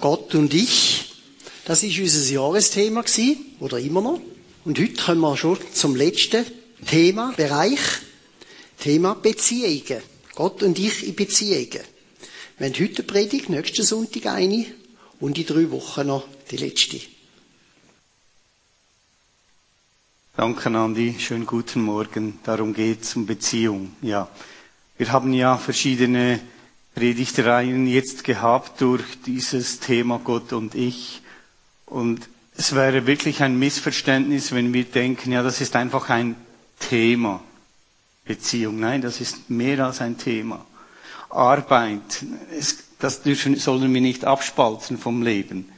Gott 0.00 0.34
und 0.34 0.54
ich. 0.54 1.12
Das 1.64 1.82
ist 1.82 1.98
unser 1.98 2.32
Jahresthema 2.32 3.02
gewesen, 3.02 3.44
oder 3.60 3.78
immer 3.78 4.00
noch. 4.00 4.20
Und 4.64 4.78
heute 4.78 4.94
kommen 4.94 5.20
wir 5.20 5.36
schon 5.36 5.58
zum 5.72 5.96
letzten 5.96 6.46
Thema, 6.86 7.32
Bereich. 7.36 7.80
Thema 8.78 9.14
Beziehungen. 9.14 10.02
Gott 10.34 10.62
und 10.62 10.78
ich 10.78 11.06
in 11.06 11.16
Beziehungen. 11.16 11.80
Wir 12.58 12.66
haben 12.68 12.74
heute 12.74 13.02
eine 13.02 13.04
Predigt, 13.04 13.48
nächsten 13.50 13.82
Sonntag 13.82 14.26
eine 14.26 14.66
und 15.20 15.36
in 15.36 15.46
drei 15.46 15.70
Wochen 15.72 16.06
noch 16.06 16.26
die 16.50 16.56
letzte. 16.56 17.00
Danke, 20.36 20.68
Andi. 20.70 21.16
Schönen 21.18 21.46
guten 21.46 21.82
Morgen. 21.82 22.38
Darum 22.44 22.72
geht 22.72 23.02
es 23.02 23.16
um 23.16 23.26
Beziehung. 23.26 23.96
Ja. 24.00 24.28
Wir 24.96 25.10
haben 25.10 25.32
ja 25.32 25.56
verschiedene 25.56 26.40
Predigtreihen 26.98 27.86
jetzt 27.86 28.24
gehabt 28.24 28.80
durch 28.80 29.04
dieses 29.24 29.78
Thema 29.78 30.18
Gott 30.18 30.52
und 30.52 30.74
ich. 30.74 31.22
Und 31.86 32.28
es 32.56 32.74
wäre 32.74 33.06
wirklich 33.06 33.40
ein 33.40 33.56
Missverständnis, 33.56 34.50
wenn 34.50 34.74
wir 34.74 34.82
denken, 34.82 35.30
ja, 35.30 35.44
das 35.44 35.60
ist 35.60 35.76
einfach 35.76 36.10
ein 36.10 36.34
Thema. 36.80 37.40
Beziehung. 38.24 38.80
Nein, 38.80 39.00
das 39.00 39.20
ist 39.20 39.48
mehr 39.48 39.86
als 39.86 40.00
ein 40.00 40.18
Thema. 40.18 40.66
Arbeit, 41.30 42.24
das 42.98 43.22
dürfen, 43.22 43.54
sollen 43.54 43.94
wir 43.94 44.00
nicht 44.00 44.24
abspalten 44.24 44.98
vom 44.98 45.22
Leben. 45.22 45.68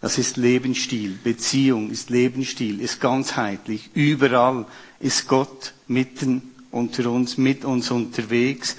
Das 0.00 0.18
ist 0.18 0.36
Lebensstil. 0.36 1.18
Beziehung 1.24 1.90
ist 1.90 2.10
Lebensstil, 2.10 2.80
ist 2.80 3.00
ganzheitlich. 3.00 3.90
Überall 3.94 4.66
ist 5.00 5.26
Gott 5.26 5.74
mitten 5.88 6.54
unter 6.70 7.10
uns, 7.10 7.38
mit 7.38 7.64
uns 7.64 7.90
unterwegs, 7.90 8.76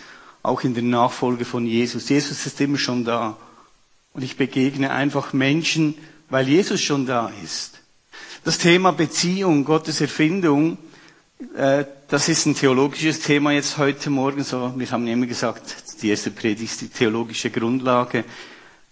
auch 0.48 0.63
in 0.63 0.73
der 0.73 0.84
Nachfolge 0.84 1.45
von 1.45 1.66
Jesus. 1.66 2.09
Jesus 2.09 2.45
ist 2.45 2.62
immer 2.62 2.77
schon 2.77 3.04
da. 3.05 3.38
Und 4.13 4.23
ich 4.23 4.38
begegne 4.38 4.91
einfach 4.91 5.34
Menschen, 5.34 5.95
weil 6.30 6.48
Jesus 6.48 6.82
schon 6.82 7.05
da 7.05 7.32
ist. 7.43 7.82
Das 8.43 8.57
Thema 8.57 8.91
Beziehung, 8.91 9.65
Gottes 9.65 10.02
Erfindung, 10.02 10.77
äh, 11.57 11.85
das 12.07 12.29
ist 12.29 12.46
ein 12.46 12.55
theologisches 12.55 13.20
Thema 13.20 13.52
jetzt 13.52 13.77
heute 13.77 14.10
Morgen. 14.10 14.43
So, 14.43 14.74
wir 14.77 14.90
haben 14.91 15.07
immer 15.07 15.26
gesagt, 15.26 16.02
die 16.02 16.10
erste 16.10 16.32
Predigt 16.32 16.71
ist 16.71 16.82
die 16.82 16.87
theologische 16.87 17.49
Grundlage. 17.49 18.24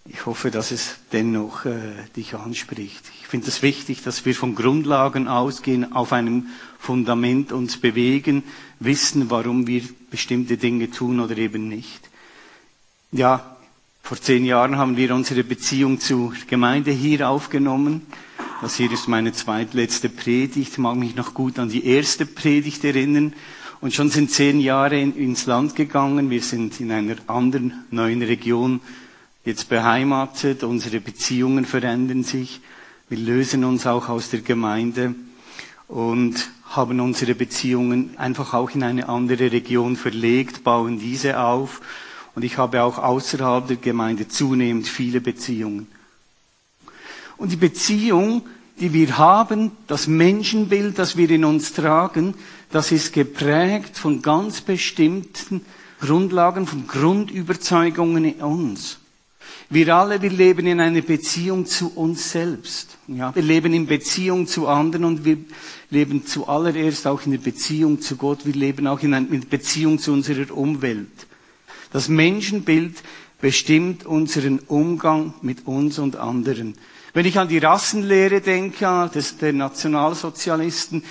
Ich 0.06 0.26
hoffe, 0.26 0.50
dass 0.50 0.70
es 0.70 0.96
dennoch 1.12 1.64
äh, 1.64 1.78
dich 2.14 2.34
anspricht. 2.34 3.02
Ich 3.20 3.28
finde 3.28 3.48
es 3.48 3.62
wichtig, 3.62 4.02
dass 4.02 4.26
wir 4.26 4.34
von 4.34 4.54
Grundlagen 4.54 5.28
ausgehen, 5.28 5.92
auf 5.92 6.12
einem 6.12 6.48
Fundament 6.78 7.52
uns 7.52 7.78
bewegen, 7.78 8.42
wissen, 8.80 9.30
warum 9.30 9.66
wir 9.66 9.82
bestimmte 10.14 10.56
Dinge 10.56 10.92
tun 10.92 11.18
oder 11.18 11.36
eben 11.36 11.68
nicht. 11.68 12.08
Ja, 13.10 13.56
vor 14.00 14.16
zehn 14.16 14.44
Jahren 14.44 14.78
haben 14.78 14.96
wir 14.96 15.12
unsere 15.12 15.42
Beziehung 15.42 15.98
zur 15.98 16.32
Gemeinde 16.46 16.92
hier 16.92 17.28
aufgenommen. 17.28 18.02
Das 18.62 18.76
hier 18.76 18.92
ist 18.92 19.08
meine 19.08 19.32
zweitletzte 19.32 20.08
Predigt. 20.08 20.68
Ich 20.68 20.78
mag 20.78 20.94
mich 20.94 21.16
noch 21.16 21.34
gut 21.34 21.58
an 21.58 21.68
die 21.68 21.84
erste 21.84 22.26
Predigt 22.26 22.84
erinnern. 22.84 23.32
Und 23.80 23.92
schon 23.92 24.08
sind 24.08 24.30
zehn 24.30 24.60
Jahre 24.60 25.00
in, 25.00 25.16
ins 25.16 25.46
Land 25.46 25.74
gegangen. 25.74 26.30
Wir 26.30 26.42
sind 26.42 26.78
in 26.78 26.92
einer 26.92 27.16
anderen 27.26 27.84
neuen 27.90 28.22
Region 28.22 28.82
jetzt 29.44 29.68
beheimatet. 29.68 30.62
Unsere 30.62 31.00
Beziehungen 31.00 31.64
verändern 31.64 32.22
sich. 32.22 32.60
Wir 33.08 33.18
lösen 33.18 33.64
uns 33.64 33.84
auch 33.84 34.08
aus 34.08 34.30
der 34.30 34.42
Gemeinde 34.42 35.16
und 35.88 36.50
haben 36.64 37.00
unsere 37.00 37.34
Beziehungen 37.34 38.16
einfach 38.18 38.54
auch 38.54 38.70
in 38.70 38.82
eine 38.82 39.08
andere 39.08 39.52
Region 39.52 39.96
verlegt, 39.96 40.64
bauen 40.64 40.98
diese 40.98 41.38
auf 41.40 41.80
und 42.34 42.44
ich 42.44 42.58
habe 42.58 42.82
auch 42.82 42.98
außerhalb 42.98 43.68
der 43.68 43.76
Gemeinde 43.76 44.28
zunehmend 44.28 44.88
viele 44.88 45.20
Beziehungen. 45.20 45.86
Und 47.36 47.52
die 47.52 47.56
Beziehung, 47.56 48.42
die 48.80 48.92
wir 48.92 49.18
haben, 49.18 49.72
das 49.86 50.06
Menschenbild, 50.06 50.98
das 50.98 51.16
wir 51.16 51.30
in 51.30 51.44
uns 51.44 51.72
tragen, 51.72 52.34
das 52.70 52.90
ist 52.90 53.12
geprägt 53.12 53.96
von 53.96 54.22
ganz 54.22 54.60
bestimmten 54.60 55.64
Grundlagen, 56.00 56.66
von 56.66 56.86
Grundüberzeugungen 56.86 58.24
in 58.24 58.42
uns. 58.42 58.98
Wir 59.70 59.94
alle, 59.94 60.20
wir 60.20 60.30
leben 60.30 60.66
in 60.66 60.80
einer 60.80 61.00
Beziehung 61.00 61.66
zu 61.66 61.92
uns 61.94 62.30
selbst. 62.30 62.98
Ja, 63.08 63.34
wir 63.34 63.42
leben 63.42 63.72
in 63.72 63.86
Beziehung 63.86 64.46
zu 64.46 64.68
anderen 64.68 65.04
und 65.04 65.24
wir 65.24 65.38
leben 65.90 66.26
zuallererst 66.26 67.06
auch 67.06 67.24
in 67.24 67.32
der 67.32 67.38
Beziehung 67.38 68.00
zu 68.00 68.16
Gott. 68.16 68.44
Wir 68.44 68.54
leben 68.54 68.86
auch 68.86 69.00
in 69.00 69.14
einer 69.14 69.26
Beziehung 69.26 69.98
zu 69.98 70.12
unserer 70.12 70.54
Umwelt. 70.56 71.26
Das 71.92 72.08
Menschenbild 72.08 72.96
bestimmt 73.40 74.04
unseren 74.06 74.58
Umgang 74.58 75.34
mit 75.42 75.66
uns 75.66 75.98
und 75.98 76.16
anderen. 76.16 76.74
Wenn 77.12 77.26
ich 77.26 77.38
an 77.38 77.48
die 77.48 77.58
Rassenlehre 77.58 78.40
denke, 78.40 79.10
das 79.12 79.38
der 79.38 79.52
Nationalsozialisten, 79.52 81.04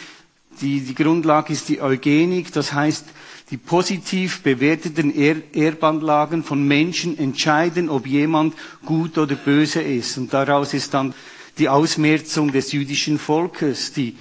die, 0.62 0.82
die 0.82 0.96
Grundlage 0.96 1.54
ist 1.54 1.70
die 1.70 1.82
Eugenik, 1.82 2.52
das 2.52 2.74
heißt, 2.74 3.06
die 3.54 3.58
positiv 3.58 4.42
bewerteten 4.42 5.14
er 5.16 5.36
Erbanlagen 5.56 6.44
von 6.44 6.68
Menschen 6.68 7.20
entscheiden, 7.20 7.88
ob 7.88 8.08
jemand 8.08 8.56
gut 8.84 9.16
oder 9.20 9.36
böse 9.36 9.80
ist. 9.80 10.18
Und 10.18 10.34
daraus 10.34 10.74
ist 10.74 10.96
dann 10.96 11.14
die 11.60 11.70
Ausmerzung 11.70 12.52
des 12.52 12.72
jüdischen 12.72 13.20
Volkes, 13.20 13.94
die, 13.94 14.18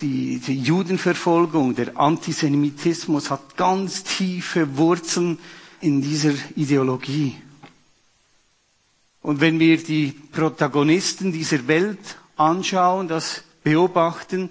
die, 0.00 0.38
die 0.38 0.58
Judenverfolgung, 0.58 1.74
der 1.74 1.98
Antisemitismus 1.98 3.28
hat 3.28 3.58
ganz 3.58 4.04
tiefe 4.04 4.78
Wurzeln 4.78 5.36
in 5.82 6.00
dieser 6.00 6.32
Ideologie. 6.56 7.34
Und 9.20 9.42
wenn 9.42 9.60
wir 9.60 9.76
die 9.76 10.14
Protagonisten 10.32 11.30
dieser 11.30 11.68
Welt 11.68 12.16
anschauen, 12.36 13.06
das 13.06 13.44
beobachten, 13.62 14.48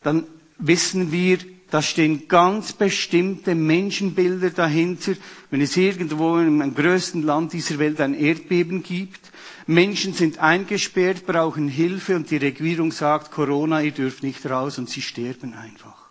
dann 0.00 0.28
wissen 0.58 1.10
wir, 1.10 1.38
da 1.72 1.80
stehen 1.80 2.28
ganz 2.28 2.74
bestimmte 2.74 3.54
Menschenbilder 3.54 4.50
dahinter. 4.50 5.14
Wenn 5.50 5.62
es 5.62 5.74
irgendwo 5.74 6.38
im 6.38 6.74
größten 6.74 7.22
Land 7.22 7.54
dieser 7.54 7.78
Welt 7.78 7.98
ein 8.02 8.12
Erdbeben 8.12 8.82
gibt, 8.82 9.32
Menschen 9.66 10.12
sind 10.12 10.38
eingesperrt, 10.38 11.24
brauchen 11.24 11.68
Hilfe 11.68 12.14
und 12.14 12.30
die 12.30 12.36
Regierung 12.36 12.92
sagt, 12.92 13.30
Corona, 13.30 13.80
ihr 13.80 13.92
dürft 13.92 14.22
nicht 14.22 14.44
raus 14.44 14.76
und 14.76 14.90
sie 14.90 15.00
sterben 15.00 15.54
einfach 15.54 16.02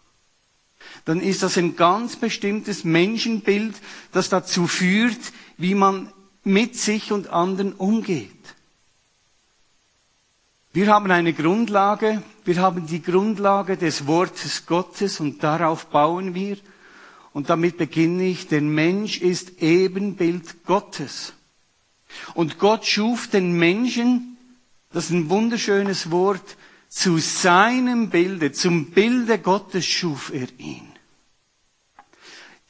dann 1.06 1.20
ist 1.20 1.42
das 1.42 1.58
ein 1.58 1.76
ganz 1.76 2.16
bestimmtes 2.16 2.84
Menschenbild, 2.84 3.76
das 4.12 4.30
dazu 4.30 4.68
führt, 4.68 5.20
wie 5.58 5.74
man 5.74 6.12
mit 6.44 6.76
sich 6.76 7.12
und 7.12 7.30
anderen 7.30 7.74
umgeht. 7.74 8.30
Wir 10.74 10.88
haben 10.88 11.12
eine 11.12 11.34
Grundlage, 11.34 12.22
wir 12.44 12.58
haben 12.62 12.88
die 12.88 13.02
Grundlage 13.02 13.78
des 13.78 14.08
Wortes 14.08 14.66
Gottes 14.66 15.20
und 15.20 15.44
darauf 15.44 15.88
bauen 15.88 16.34
wir. 16.34 16.58
Und 17.34 17.50
damit 17.50 17.78
beginne 17.78 18.28
ich, 18.28 18.48
der 18.48 18.62
Mensch 18.62 19.22
ist 19.22 19.62
Ebenbild 19.62 20.66
Gottes. 20.66 21.34
Und 22.34 22.60
Gott 22.60 22.86
schuf 22.86 23.28
den 23.28 23.54
Menschen, 23.54 24.38
das 24.92 25.06
ist 25.06 25.12
ein 25.12 25.30
wunderschönes 25.30 26.12
Wort, 26.12 26.58
zu 26.90 27.20
seinem 27.20 28.10
Bilde, 28.10 28.52
zum 28.52 28.92
Bilde 28.92 29.40
Gottes 29.40 29.86
schuf 29.86 30.32
er 30.34 30.48
ihn. 30.58 30.92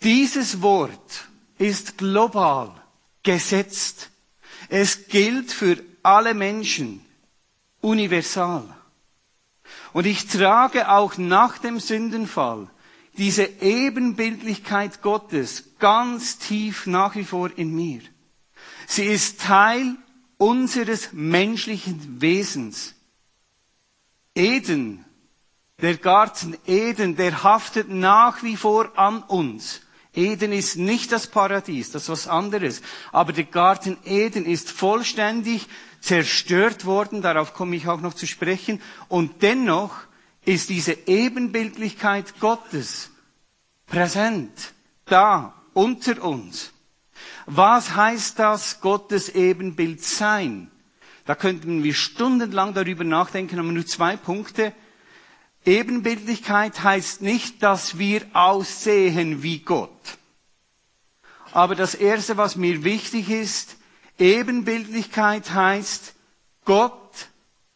Dieses 0.03 0.61
Wort 0.61 1.27
ist 1.57 1.97
global 1.97 2.71
gesetzt. 3.23 4.09
Es 4.69 5.07
gilt 5.07 5.51
für 5.51 5.77
alle 6.03 6.35
Menschen, 6.35 7.03
universal. 7.81 8.63
Und 9.93 10.05
ich 10.05 10.27
trage 10.27 10.89
auch 10.89 11.17
nach 11.17 11.57
dem 11.57 11.79
Sündenfall 11.79 12.69
diese 13.17 13.43
Ebenbildlichkeit 13.61 15.01
Gottes 15.01 15.75
ganz 15.79 16.37
tief 16.37 16.87
nach 16.87 17.15
wie 17.15 17.25
vor 17.25 17.49
in 17.55 17.73
mir. 17.73 18.01
Sie 18.87 19.05
ist 19.05 19.41
Teil 19.41 19.95
unseres 20.37 21.09
menschlichen 21.11 22.21
Wesens. 22.21 22.95
Eden, 24.33 25.03
der 25.81 25.97
Garten 25.97 26.57
Eden, 26.65 27.15
der 27.15 27.43
haftet 27.43 27.89
nach 27.89 28.43
wie 28.43 28.55
vor 28.55 28.97
an 28.97 29.23
uns. 29.23 29.81
Eden 30.13 30.51
ist 30.51 30.75
nicht 30.75 31.11
das 31.11 31.27
Paradies, 31.27 31.91
das 31.91 32.03
ist 32.03 32.09
was 32.09 32.27
anderes. 32.27 32.81
Aber 33.11 33.31
der 33.31 33.45
Garten 33.45 33.97
Eden 34.03 34.45
ist 34.45 34.69
vollständig 34.69 35.67
zerstört 36.01 36.85
worden, 36.85 37.21
darauf 37.21 37.53
komme 37.53 37.75
ich 37.75 37.87
auch 37.87 38.01
noch 38.01 38.13
zu 38.13 38.27
sprechen. 38.27 38.81
Und 39.07 39.41
dennoch 39.41 39.95
ist 40.43 40.69
diese 40.69 40.97
Ebenbildlichkeit 41.07 42.39
Gottes 42.39 43.11
präsent, 43.85 44.73
da, 45.05 45.53
unter 45.73 46.23
uns. 46.23 46.71
Was 47.45 47.95
heißt 47.95 48.39
das, 48.39 48.81
Gottes 48.81 49.29
Ebenbild 49.29 50.03
sein? 50.03 50.71
Da 51.25 51.35
könnten 51.35 51.83
wir 51.83 51.93
stundenlang 51.93 52.73
darüber 52.73 53.03
nachdenken, 53.03 53.59
aber 53.59 53.71
nur 53.71 53.85
zwei 53.85 54.17
Punkte. 54.17 54.73
Ebenbildlichkeit 55.65 56.83
heißt 56.83 57.21
nicht, 57.21 57.61
dass 57.61 57.97
wir 57.97 58.25
aussehen 58.33 59.43
wie 59.43 59.59
Gott. 59.59 60.17
Aber 61.51 61.75
das 61.75 61.95
Erste, 61.95 62.37
was 62.37 62.55
mir 62.55 62.83
wichtig 62.83 63.29
ist, 63.29 63.77
Ebenbildlichkeit 64.17 65.53
heißt, 65.53 66.13
Gott 66.65 67.27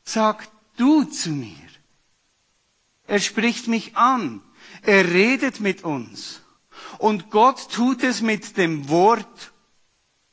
sagt 0.03 0.49
du 0.77 1.03
zu 1.03 1.29
mir. 1.29 1.55
Er 3.07 3.19
spricht 3.19 3.67
mich 3.67 3.95
an. 3.95 4.41
Er 4.81 5.05
redet 5.11 5.59
mit 5.59 5.83
uns. 5.83 6.41
Und 6.97 7.29
Gott 7.29 7.71
tut 7.71 8.03
es 8.03 8.21
mit 8.21 8.57
dem 8.57 8.89
Wort 8.89 9.53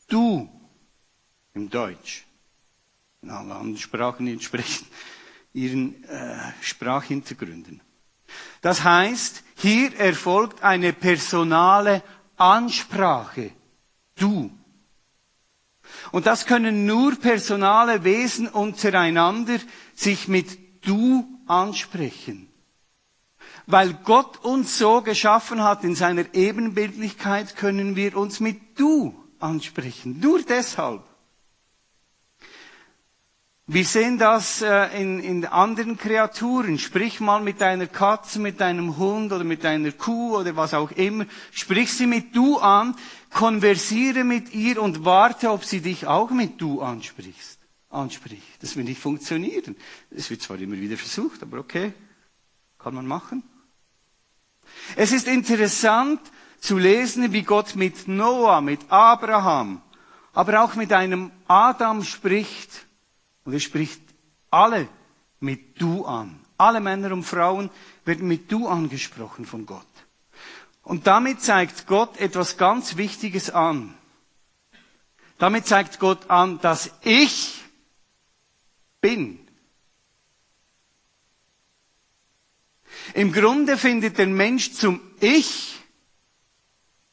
du 0.08 0.48
im 1.54 1.68
Deutsch. 1.70 2.24
In 3.22 3.30
allen 3.30 3.52
anderen 3.52 3.78
Sprachen 3.78 4.26
entsprechen 4.26 4.86
ihren 5.52 6.02
äh, 6.04 6.36
Sprachhintergründen. 6.60 7.80
Das 8.60 8.84
heißt, 8.84 9.42
hier 9.56 9.94
erfolgt 9.98 10.62
eine 10.62 10.92
personale 10.92 12.02
Ansprache. 12.36 13.50
Du. 14.16 14.50
Und 16.10 16.26
das 16.26 16.46
können 16.46 16.86
nur 16.86 17.16
personale 17.16 18.04
Wesen 18.04 18.48
untereinander 18.48 19.58
sich 19.94 20.28
mit 20.28 20.58
du 20.86 21.26
ansprechen. 21.46 22.48
Weil 23.66 23.94
Gott 24.04 24.44
uns 24.44 24.78
so 24.78 25.02
geschaffen 25.02 25.62
hat 25.62 25.84
in 25.84 25.94
seiner 25.94 26.34
Ebenbildlichkeit, 26.34 27.56
können 27.56 27.94
wir 27.94 28.16
uns 28.16 28.40
mit 28.40 28.78
du 28.78 29.14
ansprechen. 29.38 30.18
Nur 30.20 30.42
deshalb. 30.42 31.02
Wir 33.68 33.84
sehen 33.84 34.18
das 34.18 34.60
äh, 34.60 35.00
in, 35.00 35.20
in 35.20 35.46
anderen 35.46 35.96
Kreaturen. 35.96 36.78
Sprich 36.78 37.20
mal 37.20 37.40
mit 37.40 37.60
deiner 37.60 37.86
Katze, 37.86 38.40
mit 38.40 38.60
deinem 38.60 38.96
Hund 38.96 39.32
oder 39.32 39.44
mit 39.44 39.62
deiner 39.62 39.92
Kuh 39.92 40.36
oder 40.36 40.56
was 40.56 40.74
auch 40.74 40.90
immer. 40.90 41.26
Sprich 41.52 41.92
sie 41.92 42.06
mit 42.06 42.34
du 42.34 42.58
an, 42.58 42.96
konversiere 43.30 44.24
mit 44.24 44.52
ihr 44.52 44.82
und 44.82 45.04
warte, 45.04 45.50
ob 45.50 45.64
sie 45.64 45.80
dich 45.80 46.06
auch 46.08 46.30
mit 46.30 46.60
du 46.60 46.82
ansprichst. 46.82 47.60
anspricht. 47.88 48.62
Das 48.62 48.74
wird 48.74 48.88
nicht 48.88 49.00
funktionieren. 49.00 49.76
Es 50.10 50.28
wird 50.28 50.42
zwar 50.42 50.58
immer 50.58 50.76
wieder 50.76 50.96
versucht, 50.96 51.42
aber 51.42 51.58
okay, 51.58 51.92
kann 52.78 52.94
man 52.94 53.06
machen. 53.06 53.44
Es 54.96 55.12
ist 55.12 55.28
interessant 55.28 56.20
zu 56.58 56.78
lesen, 56.78 57.32
wie 57.32 57.42
Gott 57.42 57.76
mit 57.76 58.08
Noah, 58.08 58.60
mit 58.60 58.80
Abraham, 58.90 59.82
aber 60.32 60.62
auch 60.62 60.74
mit 60.74 60.92
einem 60.92 61.30
Adam 61.46 62.02
spricht 62.02 62.86
und 63.44 63.52
er 63.52 63.60
spricht 63.60 64.00
alle 64.50 64.88
mit 65.40 65.80
du 65.80 66.04
an. 66.04 66.40
Alle 66.56 66.80
Männer 66.80 67.12
und 67.12 67.24
Frauen 67.24 67.70
werden 68.04 68.28
mit 68.28 68.50
du 68.52 68.68
angesprochen 68.68 69.46
von 69.46 69.66
Gott. 69.66 69.86
Und 70.82 71.06
damit 71.06 71.40
zeigt 71.42 71.86
Gott 71.86 72.16
etwas 72.18 72.56
ganz 72.56 72.96
Wichtiges 72.96 73.50
an. 73.50 73.94
Damit 75.38 75.66
zeigt 75.66 75.98
Gott 75.98 76.30
an, 76.30 76.60
dass 76.60 76.90
ich 77.02 77.62
bin. 79.00 79.38
Im 83.14 83.32
Grunde 83.32 83.76
findet 83.76 84.18
der 84.18 84.26
Mensch 84.26 84.72
zum 84.72 85.00
Ich 85.20 85.80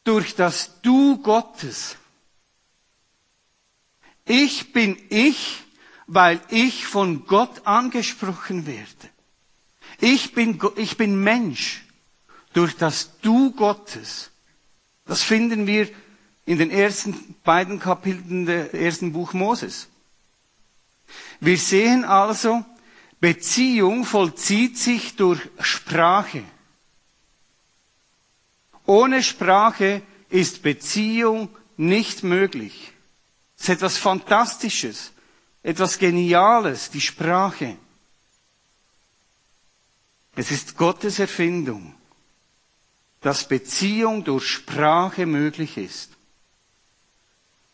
durch 0.03 0.35
das 0.35 0.81
Du 0.81 1.17
Gottes. 1.21 1.97
Ich 4.25 4.73
bin 4.73 4.97
ich 5.09 5.63
weil 6.11 6.41
ich 6.49 6.87
von 6.87 7.27
Gott 7.27 7.67
angesprochen 7.67 8.65
werde. 8.65 9.09
Ich 10.01 10.33
bin, 10.33 10.59
ich 10.75 10.97
bin 10.97 11.21
Mensch 11.21 11.83
durch 12.53 12.75
das 12.75 13.19
Du 13.21 13.51
Gottes. 13.51 14.31
Das 15.05 15.21
finden 15.21 15.67
wir 15.67 15.87
in 16.47 16.57
den 16.57 16.71
ersten 16.71 17.35
beiden 17.43 17.79
Kapiteln 17.79 18.47
des 18.47 18.73
ersten 18.73 19.13
Buch 19.13 19.33
Moses. 19.33 19.87
Wir 21.39 21.59
sehen 21.59 22.03
also, 22.05 22.65
Beziehung 23.19 24.03
vollzieht 24.03 24.79
sich 24.79 25.15
durch 25.15 25.39
Sprache. 25.59 26.43
Ohne 28.87 29.21
Sprache 29.21 30.01
ist 30.29 30.63
Beziehung 30.63 31.49
nicht 31.77 32.23
möglich. 32.23 32.93
Es 33.57 33.65
ist 33.65 33.69
etwas 33.69 33.97
Fantastisches 33.97 35.11
etwas 35.63 35.97
Geniales, 35.97 36.89
die 36.89 37.01
Sprache. 37.01 37.77
Es 40.35 40.51
ist 40.51 40.77
Gottes 40.77 41.19
Erfindung, 41.19 41.95
dass 43.21 43.47
Beziehung 43.47 44.23
durch 44.23 44.47
Sprache 44.47 45.25
möglich 45.25 45.77
ist. 45.77 46.11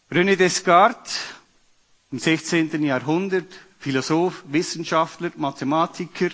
René 0.10 0.36
Descartes, 0.36 1.20
im 2.12 2.20
16. 2.20 2.84
Jahrhundert, 2.84 3.52
Philosoph, 3.80 4.44
Wissenschaftler, 4.48 5.32
Mathematiker, 5.36 6.30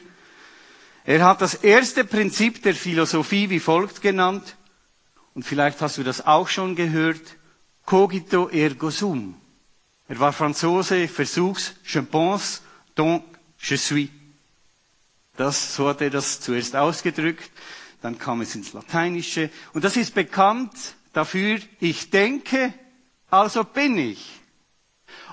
er 1.04 1.26
hat 1.26 1.42
das 1.42 1.56
erste 1.56 2.06
Prinzip 2.06 2.62
der 2.62 2.76
Philosophie 2.76 3.50
wie 3.50 3.60
folgt 3.60 4.02
genannt, 4.02 4.56
und 5.34 5.44
vielleicht 5.44 5.82
hast 5.82 5.98
du 5.98 6.04
das 6.04 6.26
auch 6.26 6.48
schon 6.48 6.76
gehört, 6.76 7.38
cogito 7.86 8.50
ergo 8.50 8.90
sum. 8.90 9.41
Er 10.12 10.20
war 10.20 10.34
Franzose, 10.34 11.08
Versuchs, 11.08 11.74
je 11.86 12.02
pense, 12.02 12.62
donc 12.96 13.24
je 13.58 13.78
suis. 13.78 14.10
Das, 15.38 15.74
so 15.74 15.88
hat 15.88 16.02
er 16.02 16.10
das 16.10 16.42
zuerst 16.42 16.76
ausgedrückt, 16.76 17.50
dann 18.02 18.18
kam 18.18 18.42
es 18.42 18.54
ins 18.54 18.74
Lateinische. 18.74 19.50
Und 19.72 19.86
das 19.86 19.96
ist 19.96 20.14
bekannt 20.14 20.74
dafür, 21.14 21.60
ich 21.80 22.10
denke, 22.10 22.74
also 23.30 23.64
bin 23.64 23.98
ich. 23.98 24.42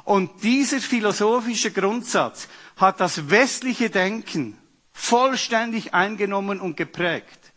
Und 0.04 0.44
dieser 0.44 0.78
philosophische 0.78 1.72
Grundsatz 1.72 2.46
hat 2.76 3.00
das 3.00 3.30
westliche 3.30 3.90
Denken 3.90 4.56
vollständig 4.92 5.92
eingenommen 5.92 6.60
und 6.60 6.76
geprägt. 6.76 7.52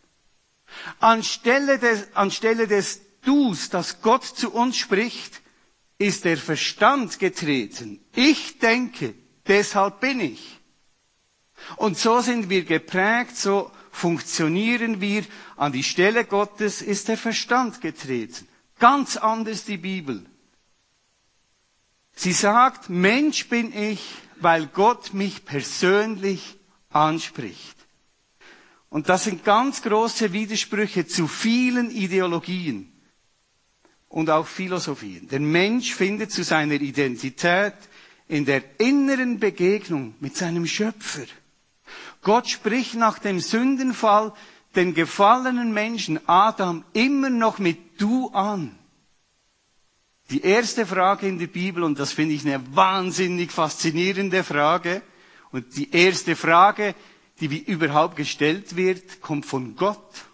Anstelle 0.98 1.78
des, 1.78 2.16
anstelle 2.16 2.66
des 2.66 3.00
Dus, 3.24 3.70
das 3.70 4.02
Gott 4.02 4.24
zu 4.24 4.50
uns 4.52 4.76
spricht, 4.76 5.41
ist 6.02 6.24
der 6.24 6.36
Verstand 6.36 7.18
getreten. 7.18 8.00
Ich 8.14 8.58
denke, 8.58 9.14
deshalb 9.46 10.00
bin 10.00 10.20
ich. 10.20 10.58
Und 11.76 11.96
so 11.96 12.20
sind 12.20 12.50
wir 12.50 12.64
geprägt, 12.64 13.36
so 13.36 13.70
funktionieren 13.92 15.00
wir. 15.00 15.24
An 15.56 15.70
die 15.70 15.84
Stelle 15.84 16.24
Gottes 16.24 16.82
ist 16.82 17.06
der 17.06 17.16
Verstand 17.16 17.80
getreten. 17.80 18.48
Ganz 18.80 19.16
anders 19.16 19.64
die 19.64 19.76
Bibel. 19.76 20.26
Sie 22.14 22.32
sagt, 22.32 22.90
Mensch 22.90 23.48
bin 23.48 23.72
ich, 23.72 24.02
weil 24.40 24.66
Gott 24.66 25.14
mich 25.14 25.44
persönlich 25.44 26.58
anspricht. 26.90 27.76
Und 28.90 29.08
das 29.08 29.24
sind 29.24 29.44
ganz 29.44 29.82
große 29.82 30.32
Widersprüche 30.32 31.06
zu 31.06 31.28
vielen 31.28 31.90
Ideologien 31.90 32.91
und 34.12 34.28
auch 34.28 34.46
Philosophien. 34.46 35.26
Der 35.28 35.40
Mensch 35.40 35.94
findet 35.94 36.30
zu 36.30 36.44
seiner 36.44 36.74
Identität 36.74 37.74
in 38.28 38.44
der 38.44 38.62
inneren 38.78 39.40
Begegnung 39.40 40.14
mit 40.20 40.36
seinem 40.36 40.66
Schöpfer. 40.66 41.24
Gott 42.20 42.48
spricht 42.48 42.94
nach 42.94 43.18
dem 43.18 43.40
Sündenfall 43.40 44.32
den 44.76 44.94
gefallenen 44.94 45.72
Menschen 45.72 46.20
Adam 46.28 46.84
immer 46.92 47.30
noch 47.30 47.58
mit 47.58 48.00
du 48.00 48.28
an. 48.30 48.78
Die 50.30 50.42
erste 50.42 50.86
Frage 50.86 51.26
in 51.26 51.38
der 51.38 51.46
Bibel, 51.46 51.82
und 51.82 51.98
das 51.98 52.12
finde 52.12 52.34
ich 52.34 52.46
eine 52.46 52.62
wahnsinnig 52.76 53.50
faszinierende 53.50 54.44
Frage, 54.44 55.02
und 55.50 55.76
die 55.76 55.90
erste 55.90 56.36
Frage, 56.36 56.94
die 57.40 57.58
überhaupt 57.64 58.16
gestellt 58.16 58.76
wird, 58.76 59.20
kommt 59.20 59.46
von 59.46 59.74
Gott. 59.74 60.26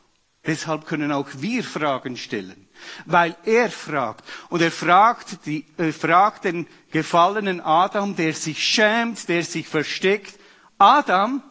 Deshalb 0.47 0.87
können 0.87 1.11
auch 1.11 1.29
wir 1.39 1.65
Fragen 1.65 2.17
stellen. 2.17 2.68
Weil 3.07 3.37
er 3.45 3.71
fragt. 3.71 4.25
Und 4.49 4.63
er 4.63 4.71
fragt, 4.71 5.47
die, 5.47 5.67
er 5.77 5.93
fragt 5.93 6.45
den 6.45 6.67
gefallenen 6.91 7.61
Adam, 7.61 8.17
der 8.17 8.35
sich 8.35 8.63
schämt, 8.63 9.29
der 9.29 9.45
sich 9.45 9.69
versteckt. 9.69 10.39
Adam, 10.79 11.43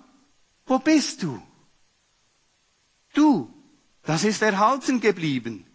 wo 0.65 0.79
bist 0.79 1.23
du? 1.23 1.41
Du, 3.13 3.53
das 4.03 4.23
ist 4.23 4.41
erhalten 4.41 5.01
geblieben. 5.01 5.65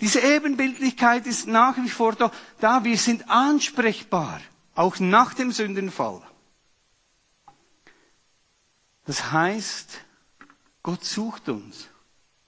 Diese 0.00 0.20
Ebenbildlichkeit 0.20 1.26
ist 1.26 1.46
nach 1.48 1.76
wie 1.76 1.88
vor 1.88 2.14
da. 2.14 2.30
da. 2.60 2.84
Wir 2.84 2.96
sind 2.96 3.28
ansprechbar, 3.28 4.40
auch 4.74 5.00
nach 5.00 5.34
dem 5.34 5.50
Sündenfall. 5.50 6.22
Das 9.06 9.32
heißt, 9.32 10.00
Gott 10.82 11.04
sucht 11.04 11.48
uns. 11.48 11.88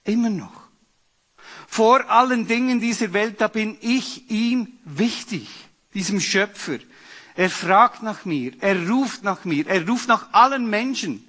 Immer 0.03 0.29
noch. 0.29 0.60
Vor 1.73 2.09
allen 2.09 2.47
Dingen 2.47 2.81
dieser 2.81 3.13
Welt, 3.13 3.39
da 3.39 3.47
bin 3.47 3.77
ich 3.79 4.29
ihm 4.29 4.73
wichtig, 4.83 5.47
diesem 5.93 6.19
Schöpfer. 6.19 6.79
Er 7.33 7.49
fragt 7.49 8.03
nach 8.03 8.25
mir, 8.25 8.51
er 8.59 8.89
ruft 8.89 9.23
nach 9.23 9.45
mir, 9.45 9.65
er 9.67 9.87
ruft 9.87 10.09
nach 10.09 10.33
allen 10.33 10.69
Menschen. 10.69 11.25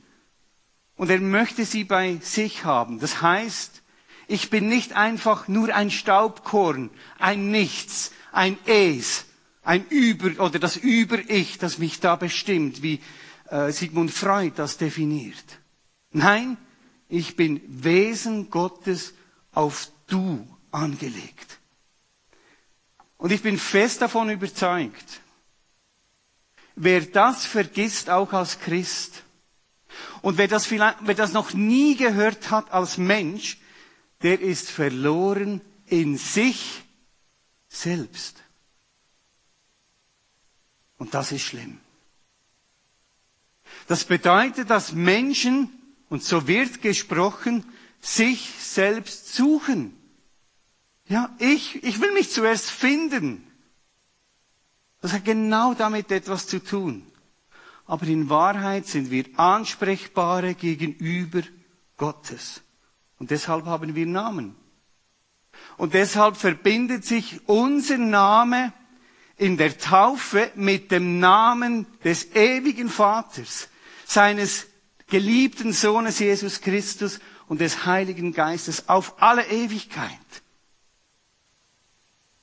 Und 0.97 1.11
er 1.11 1.21
möchte 1.21 1.65
sie 1.65 1.85
bei 1.85 2.19
sich 2.23 2.65
haben. 2.65 2.99
Das 2.99 3.23
heißt, 3.23 3.83
ich 4.27 4.51
bin 4.51 4.67
nicht 4.67 4.95
einfach 4.95 5.47
nur 5.47 5.73
ein 5.73 5.93
Staubkorn, 5.93 6.91
ein 7.21 7.53
Nichts, 7.53 8.11
ein 8.33 8.59
Es, 8.67 9.27
ein 9.63 9.87
Über 9.91 10.45
oder 10.45 10.59
das 10.59 10.77
Über-Ich, 10.77 11.59
das 11.59 11.79
mich 11.79 12.01
da 12.01 12.17
bestimmt, 12.17 12.83
wie 12.83 12.99
äh, 13.49 13.71
Sigmund 13.71 14.11
Freud 14.11 14.55
das 14.57 14.77
definiert. 14.77 15.61
Nein, 16.11 16.57
ich 17.09 17.37
bin 17.37 17.61
Wesen 17.69 18.51
Gottes 18.51 19.15
auf 19.53 19.93
Du 20.13 20.47
angelegt. 20.71 21.59
Und 23.17 23.33
ich 23.33 23.41
bin 23.41 23.59
fest 23.59 24.03
davon 24.03 24.29
überzeugt, 24.29 25.23
wer 26.75 27.01
das 27.01 27.47
vergisst, 27.47 28.11
auch 28.11 28.35
als 28.35 28.61
Christ, 28.61 29.23
und 30.21 30.37
wer 30.37 30.49
das, 30.49 30.67
vielleicht, 30.67 30.99
wer 31.01 31.15
das 31.15 31.33
noch 31.33 31.55
nie 31.55 31.97
gehört 31.97 32.51
hat 32.51 32.71
als 32.73 32.99
Mensch, 32.99 33.59
der 34.21 34.39
ist 34.39 34.71
verloren 34.71 35.63
in 35.87 36.19
sich 36.19 36.83
selbst. 37.69 38.43
Und 40.99 41.15
das 41.15 41.33
ist 41.33 41.43
schlimm. 41.43 41.81
Das 43.87 44.05
bedeutet, 44.05 44.69
dass 44.69 44.93
Menschen, 44.93 45.71
und 46.11 46.23
so 46.23 46.47
wird 46.47 46.83
gesprochen, 46.83 47.65
sich 48.03 48.51
selbst 48.59 49.35
suchen. 49.35 49.97
Ja, 51.09 51.35
ich, 51.39 51.83
ich 51.83 52.01
will 52.01 52.13
mich 52.13 52.31
zuerst 52.31 52.71
finden. 52.71 53.47
Das 55.01 55.13
hat 55.13 55.25
genau 55.25 55.75
damit 55.75 56.11
etwas 56.11 56.47
zu 56.47 56.63
tun. 56.63 57.07
Aber 57.87 58.07
in 58.07 58.31
Wahrheit 58.31 58.87
sind 58.87 59.11
wir 59.11 59.25
Ansprechbare 59.37 60.55
gegenüber 60.55 61.43
Gottes. 61.97 62.63
Und 63.19 63.31
deshalb 63.31 63.67
haben 63.67 63.95
wir 63.95 64.07
Namen. 64.07 64.57
Und 65.77 65.95
deshalb 65.95 66.37
verbindet 66.37 67.05
sich 67.05 67.41
unser 67.47 67.99
Name 67.99 68.73
in 69.37 69.57
der 69.57 69.77
Taufe 69.77 70.51
mit 70.55 70.91
dem 70.91 71.19
Namen 71.19 71.87
des 72.05 72.35
ewigen 72.35 72.89
Vaters, 72.89 73.69
seines 74.07 74.67
geliebten 75.09 75.73
Sohnes 75.73 76.21
Jesus 76.21 76.61
Christus 76.61 77.19
und 77.49 77.61
des 77.61 77.85
Heiligen 77.87 78.33
Geistes 78.33 78.89
auf 78.89 79.21
alle 79.21 79.47
Ewigkeit. 79.47 80.42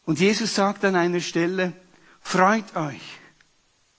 Und 0.09 0.19
Jesus 0.19 0.55
sagt 0.55 0.83
an 0.85 0.95
einer 0.95 1.19
Stelle, 1.19 1.71
freut 2.19 2.75
euch, 2.75 2.99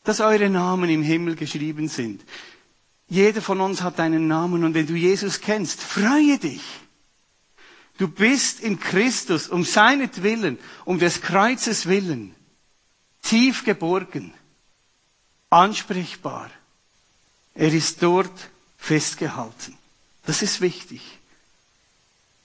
dass 0.02 0.18
eure 0.18 0.50
Namen 0.50 0.90
im 0.90 1.04
Himmel 1.04 1.36
geschrieben 1.36 1.86
sind. 1.86 2.24
Jeder 3.06 3.40
von 3.40 3.60
uns 3.60 3.82
hat 3.82 4.00
einen 4.00 4.26
Namen 4.26 4.64
und 4.64 4.74
wenn 4.74 4.88
du 4.88 4.96
Jesus 4.96 5.40
kennst, 5.40 5.80
freue 5.80 6.36
dich. 6.36 6.62
Du 7.96 8.08
bist 8.08 8.58
in 8.58 8.80
Christus 8.80 9.46
um 9.46 9.62
seinetwillen, 9.62 10.58
um 10.84 10.98
des 10.98 11.22
Kreuzes 11.22 11.86
willen, 11.86 12.34
tief 13.22 13.64
geborgen, 13.64 14.34
ansprechbar. 15.48 16.50
Er 17.54 17.72
ist 17.72 18.02
dort 18.02 18.50
festgehalten. 18.78 19.78
Das 20.26 20.42
ist 20.42 20.60
wichtig. 20.60 21.19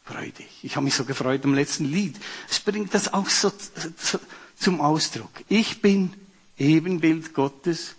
Freu 0.06 0.30
dich. 0.32 0.64
Ich 0.64 0.76
habe 0.76 0.84
mich 0.84 0.96
so 0.96 1.04
gefreut 1.04 1.44
am 1.44 1.54
letzten 1.54 1.86
Lied. 1.86 2.16
Es 2.50 2.60
bringt 2.60 2.94
das 2.94 3.14
auch 3.14 3.30
so, 3.30 3.52
so 3.98 4.20
zum 4.58 4.80
Ausdruck. 4.80 5.32
Ich 5.50 5.82
bin 5.82 6.14
Ebenbild 6.58 7.34
Gottes 7.34 7.96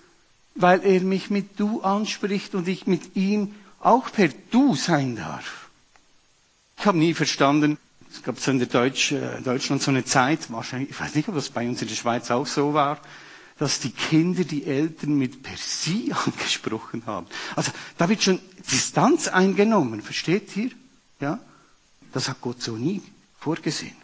weil 0.56 0.82
er 0.84 1.00
mich 1.02 1.30
mit 1.30 1.60
du 1.60 1.82
anspricht 1.82 2.54
und 2.54 2.66
ich 2.66 2.86
mit 2.86 3.14
ihm 3.14 3.54
auch 3.80 4.10
per 4.10 4.30
du 4.50 4.75
sein 4.75 5.16
darf. 5.16 5.68
Ich 6.78 6.86
habe 6.86 6.98
nie 6.98 7.14
verstanden, 7.14 7.78
es 8.10 8.22
gab 8.22 8.40
so 8.40 8.50
in 8.50 8.58
der 8.58 8.68
Deutsch, 8.68 9.12
äh, 9.12 9.40
Deutschland 9.42 9.82
so 9.82 9.90
eine 9.90 10.04
Zeit, 10.04 10.50
wahrscheinlich, 10.50 10.90
ich 10.90 11.00
weiß 11.00 11.14
nicht, 11.14 11.28
ob 11.28 11.34
das 11.34 11.50
bei 11.50 11.68
uns 11.68 11.82
in 11.82 11.88
der 11.88 11.94
Schweiz 11.94 12.30
auch 12.30 12.46
so 12.46 12.75
war, 12.75 13.00
dass 13.58 13.80
die 13.80 13.90
Kinder 13.90 14.44
die 14.44 14.64
Eltern 14.64 15.16
mit 15.16 15.42
per 15.42 15.56
sie 15.56 16.12
angesprochen 16.26 17.04
haben. 17.06 17.26
Also 17.54 17.70
da 17.98 18.08
wird 18.08 18.22
schon 18.22 18.40
Distanz 18.70 19.28
eingenommen, 19.28 20.02
versteht 20.02 20.56
ihr? 20.56 20.70
Ja? 21.20 21.38
Das 22.16 22.30
hat 22.30 22.40
Gott 22.40 22.62
so 22.62 22.78
nie 22.78 23.02
vorgesehen. 23.38 23.94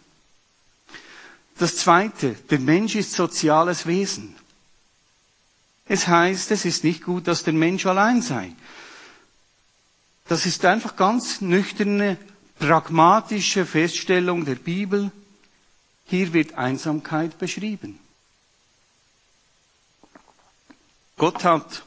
Das 1.56 1.78
zweite, 1.78 2.34
der 2.50 2.58
Mensch 2.58 2.94
ist 2.94 3.14
soziales 3.14 3.86
Wesen. 3.86 4.36
Es 5.86 6.06
heißt, 6.08 6.50
es 6.50 6.66
ist 6.66 6.84
nicht 6.84 7.04
gut, 7.04 7.26
dass 7.26 7.42
der 7.42 7.54
Mensch 7.54 7.86
allein 7.86 8.20
sei. 8.20 8.52
Das 10.28 10.44
ist 10.44 10.62
einfach 10.66 10.96
ganz 10.96 11.40
nüchterne, 11.40 12.18
pragmatische 12.58 13.64
Feststellung 13.64 14.44
der 14.44 14.56
Bibel. 14.56 15.10
Hier 16.04 16.34
wird 16.34 16.52
Einsamkeit 16.52 17.38
beschrieben. 17.38 17.98
Gott 21.16 21.44
hat 21.44 21.82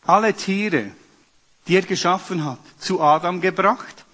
alle 0.00 0.32
Tiere, 0.32 0.92
die 1.68 1.76
er 1.76 1.82
geschaffen 1.82 2.42
hat, 2.42 2.60
zu 2.78 3.02
Adam 3.02 3.42
gebracht. 3.42 4.05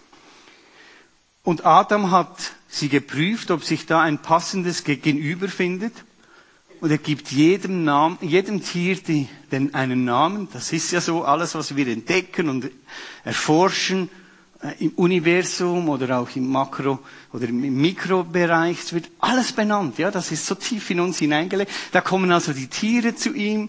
Und 1.44 1.66
Adam 1.66 2.10
hat 2.10 2.52
sie 2.68 2.88
geprüft, 2.88 3.50
ob 3.50 3.64
sich 3.64 3.86
da 3.86 4.00
ein 4.00 4.18
passendes 4.18 4.84
Gegenüber 4.84 5.48
findet. 5.48 5.92
Und 6.80 6.90
er 6.90 6.98
gibt 6.98 7.30
jedem, 7.30 7.84
Namen, 7.84 8.18
jedem 8.20 8.62
Tier 8.62 8.96
die, 8.96 9.28
den, 9.50 9.74
einen 9.74 10.04
Namen. 10.04 10.48
Das 10.52 10.72
ist 10.72 10.90
ja 10.92 11.00
so, 11.00 11.24
alles, 11.24 11.54
was 11.54 11.76
wir 11.76 11.86
entdecken 11.86 12.48
und 12.48 12.70
erforschen 13.24 14.08
äh, 14.60 14.84
im 14.84 14.90
Universum 14.90 15.88
oder 15.88 16.18
auch 16.18 16.34
im 16.34 16.50
Makro- 16.50 16.98
oder 17.32 17.48
im 17.48 17.80
Mikrobereich. 17.80 18.80
Es 18.80 18.92
wird 18.92 19.10
alles 19.20 19.52
benannt. 19.52 19.98
Ja, 19.98 20.10
das 20.10 20.32
ist 20.32 20.46
so 20.46 20.56
tief 20.56 20.90
in 20.90 21.00
uns 21.00 21.18
hineingelegt. 21.18 21.70
Da 21.92 22.00
kommen 22.00 22.32
also 22.32 22.52
die 22.52 22.66
Tiere 22.68 23.14
zu 23.14 23.32
ihm 23.32 23.68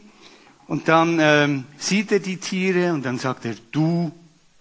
und 0.67 0.87
dann 0.87 1.19
ähm, 1.19 1.65
sieht 1.77 2.11
er 2.11 2.19
die 2.19 2.37
Tiere 2.37 2.93
und 2.93 3.03
dann 3.05 3.19
sagt 3.19 3.45
er, 3.45 3.55
du 3.71 4.11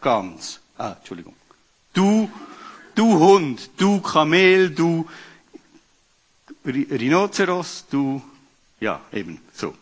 Gans. 0.00 0.60
Ah, 0.76 0.96
Entschuldigung. 0.98 1.34
Du, 1.94 2.28
du 2.94 3.18
Hund, 3.18 3.70
du 3.76 4.00
Kamel, 4.00 4.70
du 4.70 5.08
Rhinoceros, 6.64 7.86
du 7.90 8.22
ja, 8.80 9.00
eben 9.12 9.40
so. 9.54 9.74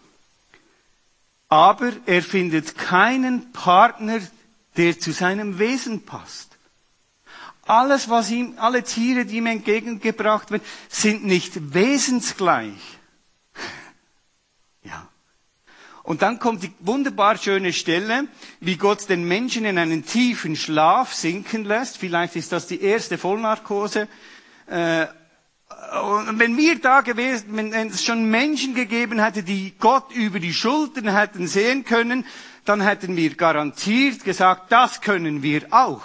Aber 1.49 1.93
er 2.07 2.23
findet 2.23 2.77
keinen 2.77 3.51
Partner, 3.53 4.21
der 4.77 4.99
zu 4.99 5.13
seinem 5.13 5.59
Wesen 5.59 6.05
passt. 6.05 6.59
Alles, 7.67 8.09
was 8.09 8.31
ihm, 8.31 8.55
alle 8.59 8.83
Tiere, 8.83 9.25
die 9.25 9.39
ihm 9.39 9.47
entgegengebracht 9.47 10.51
werden, 10.51 10.63
sind 10.89 11.25
nicht 11.25 11.73
wesensgleich. 11.75 12.99
Ja. 14.83 15.10
Und 16.11 16.23
dann 16.23 16.41
kommt 16.41 16.65
die 16.65 16.73
wunderbar 16.81 17.39
schöne 17.39 17.73
Stelle, 17.73 18.27
wie 18.59 18.75
Gott 18.75 19.09
den 19.09 19.29
Menschen 19.29 19.65
in 19.65 19.79
einen 19.79 20.05
tiefen 20.05 20.57
Schlaf 20.57 21.15
sinken 21.15 21.65
lässt. 21.65 21.99
Vielleicht 21.99 22.35
ist 22.35 22.51
das 22.51 22.67
die 22.67 22.83
erste 22.83 23.17
Vollnarkose. 23.17 24.09
Äh, 24.67 25.07
und 26.03 26.41
wenn 26.41 26.57
wir 26.57 26.81
da 26.81 27.03
gewesen, 27.03 27.45
wenn 27.51 27.73
es 27.73 28.03
schon 28.03 28.29
Menschen 28.29 28.75
gegeben 28.75 29.23
hätte, 29.23 29.45
die 29.45 29.73
Gott 29.79 30.11
über 30.13 30.41
die 30.41 30.53
Schultern 30.53 31.17
hätten 31.17 31.47
sehen 31.47 31.85
können, 31.85 32.27
dann 32.65 32.81
hätten 32.81 33.15
wir 33.15 33.37
garantiert 33.37 34.25
gesagt, 34.25 34.73
das 34.73 35.03
können 35.03 35.45
wir 35.45 35.69
auch. 35.71 36.03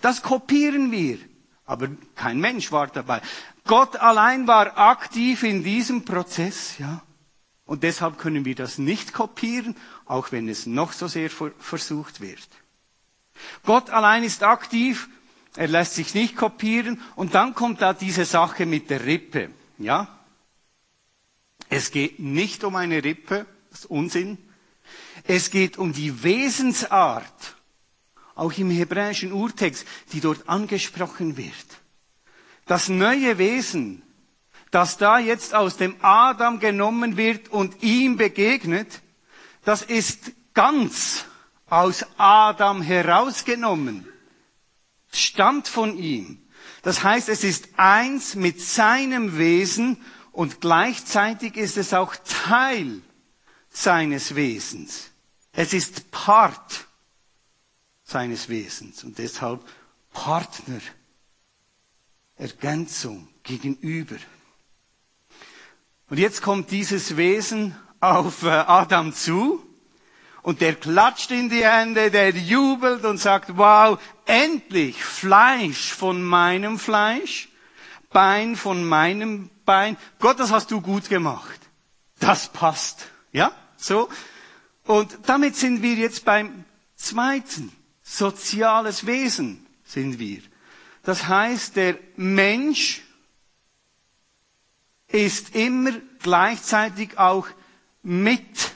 Das 0.00 0.22
kopieren 0.22 0.90
wir. 0.90 1.18
Aber 1.66 1.86
kein 2.16 2.40
Mensch 2.40 2.72
war 2.72 2.88
dabei. 2.88 3.20
Gott 3.64 3.94
allein 3.94 4.48
war 4.48 4.76
aktiv 4.76 5.44
in 5.44 5.62
diesem 5.62 6.04
Prozess, 6.04 6.78
ja. 6.78 7.00
Und 7.64 7.82
deshalb 7.82 8.18
können 8.18 8.44
wir 8.44 8.54
das 8.54 8.78
nicht 8.78 9.12
kopieren, 9.12 9.76
auch 10.04 10.32
wenn 10.32 10.48
es 10.48 10.66
noch 10.66 10.92
so 10.92 11.06
sehr 11.06 11.30
versucht 11.30 12.20
wird. 12.20 12.48
Gott 13.64 13.90
allein 13.90 14.24
ist 14.24 14.42
aktiv 14.42 15.08
er 15.56 15.68
lässt 15.68 15.94
sich 15.94 16.14
nicht 16.14 16.36
kopieren. 16.36 17.00
Und 17.16 17.34
dann 17.34 17.54
kommt 17.54 17.82
da 17.82 17.92
diese 17.92 18.24
Sache 18.24 18.66
mit 18.66 18.90
der 18.90 19.04
Rippe. 19.04 19.50
Ja? 19.78 20.18
Es 21.68 21.90
geht 21.90 22.18
nicht 22.18 22.64
um 22.64 22.76
eine 22.76 23.02
Rippe, 23.02 23.46
das 23.70 23.80
ist 23.80 23.86
Unsinn. 23.86 24.38
Es 25.24 25.50
geht 25.50 25.78
um 25.78 25.92
die 25.92 26.22
Wesensart, 26.22 27.56
auch 28.34 28.52
im 28.54 28.70
hebräischen 28.70 29.32
Urtext, 29.32 29.86
die 30.12 30.20
dort 30.20 30.48
angesprochen 30.48 31.36
wird. 31.36 31.54
Das 32.66 32.88
neue 32.88 33.38
Wesen, 33.38 34.02
das 34.72 34.98
da 34.98 35.18
jetzt 35.18 35.54
aus 35.54 35.76
dem 35.76 35.94
Adam 36.02 36.58
genommen 36.58 37.16
wird 37.16 37.48
und 37.50 37.82
ihm 37.84 38.16
begegnet, 38.16 39.00
das 39.64 39.82
ist 39.82 40.32
ganz 40.54 41.26
aus 41.68 42.04
Adam 42.18 42.82
herausgenommen 42.82 44.08
stammt 45.12 45.68
von 45.68 45.96
ihm. 45.96 46.38
Das 46.82 47.04
heißt, 47.04 47.28
es 47.28 47.44
ist 47.44 47.68
eins 47.76 48.34
mit 48.34 48.60
seinem 48.60 49.38
Wesen 49.38 50.00
und 50.32 50.60
gleichzeitig 50.60 51.56
ist 51.56 51.76
es 51.76 51.94
auch 51.94 52.16
Teil 52.16 53.02
seines 53.68 54.34
Wesens. 54.34 55.10
Es 55.52 55.72
ist 55.72 56.10
Part 56.10 56.86
seines 58.02 58.48
Wesens 58.48 59.04
und 59.04 59.18
deshalb 59.18 59.64
Partner, 60.12 60.80
Ergänzung 62.36 63.28
gegenüber. 63.42 64.16
Und 66.12 66.18
jetzt 66.18 66.42
kommt 66.42 66.70
dieses 66.70 67.16
Wesen 67.16 67.74
auf 67.98 68.42
äh, 68.42 68.48
Adam 68.50 69.14
zu 69.14 69.66
und 70.42 70.60
der 70.60 70.74
klatscht 70.74 71.30
in 71.30 71.48
die 71.48 71.64
Hände, 71.64 72.10
der 72.10 72.32
jubelt 72.32 73.06
und 73.06 73.16
sagt, 73.16 73.56
wow, 73.56 73.98
endlich 74.26 75.02
Fleisch 75.02 75.94
von 75.94 76.22
meinem 76.22 76.78
Fleisch, 76.78 77.48
Bein 78.10 78.56
von 78.56 78.84
meinem 78.84 79.48
Bein. 79.64 79.96
Gott, 80.18 80.38
das 80.38 80.52
hast 80.52 80.70
du 80.70 80.82
gut 80.82 81.08
gemacht. 81.08 81.58
Das 82.20 82.48
passt. 82.48 83.06
Ja, 83.32 83.50
so. 83.78 84.10
Und 84.84 85.16
damit 85.24 85.56
sind 85.56 85.80
wir 85.80 85.94
jetzt 85.94 86.26
beim 86.26 86.66
zweiten. 86.94 87.72
Soziales 88.02 89.06
Wesen 89.06 89.66
sind 89.82 90.18
wir. 90.18 90.42
Das 91.04 91.26
heißt, 91.26 91.76
der 91.76 91.96
Mensch 92.16 93.00
ist 95.12 95.54
immer 95.54 95.92
gleichzeitig 96.20 97.18
auch 97.18 97.46
Mitmensch. 98.02 98.72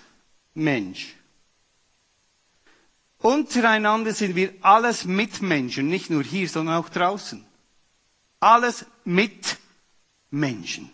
Untereinander 3.18 4.12
sind 4.12 4.36
wir 4.36 4.52
alles 4.60 5.04
Mitmenschen, 5.04 5.88
nicht 5.88 6.10
nur 6.10 6.22
hier, 6.22 6.48
sondern 6.48 6.76
auch 6.76 6.88
draußen. 6.88 7.44
Alles 8.38 8.86
Mitmenschen. 9.04 10.90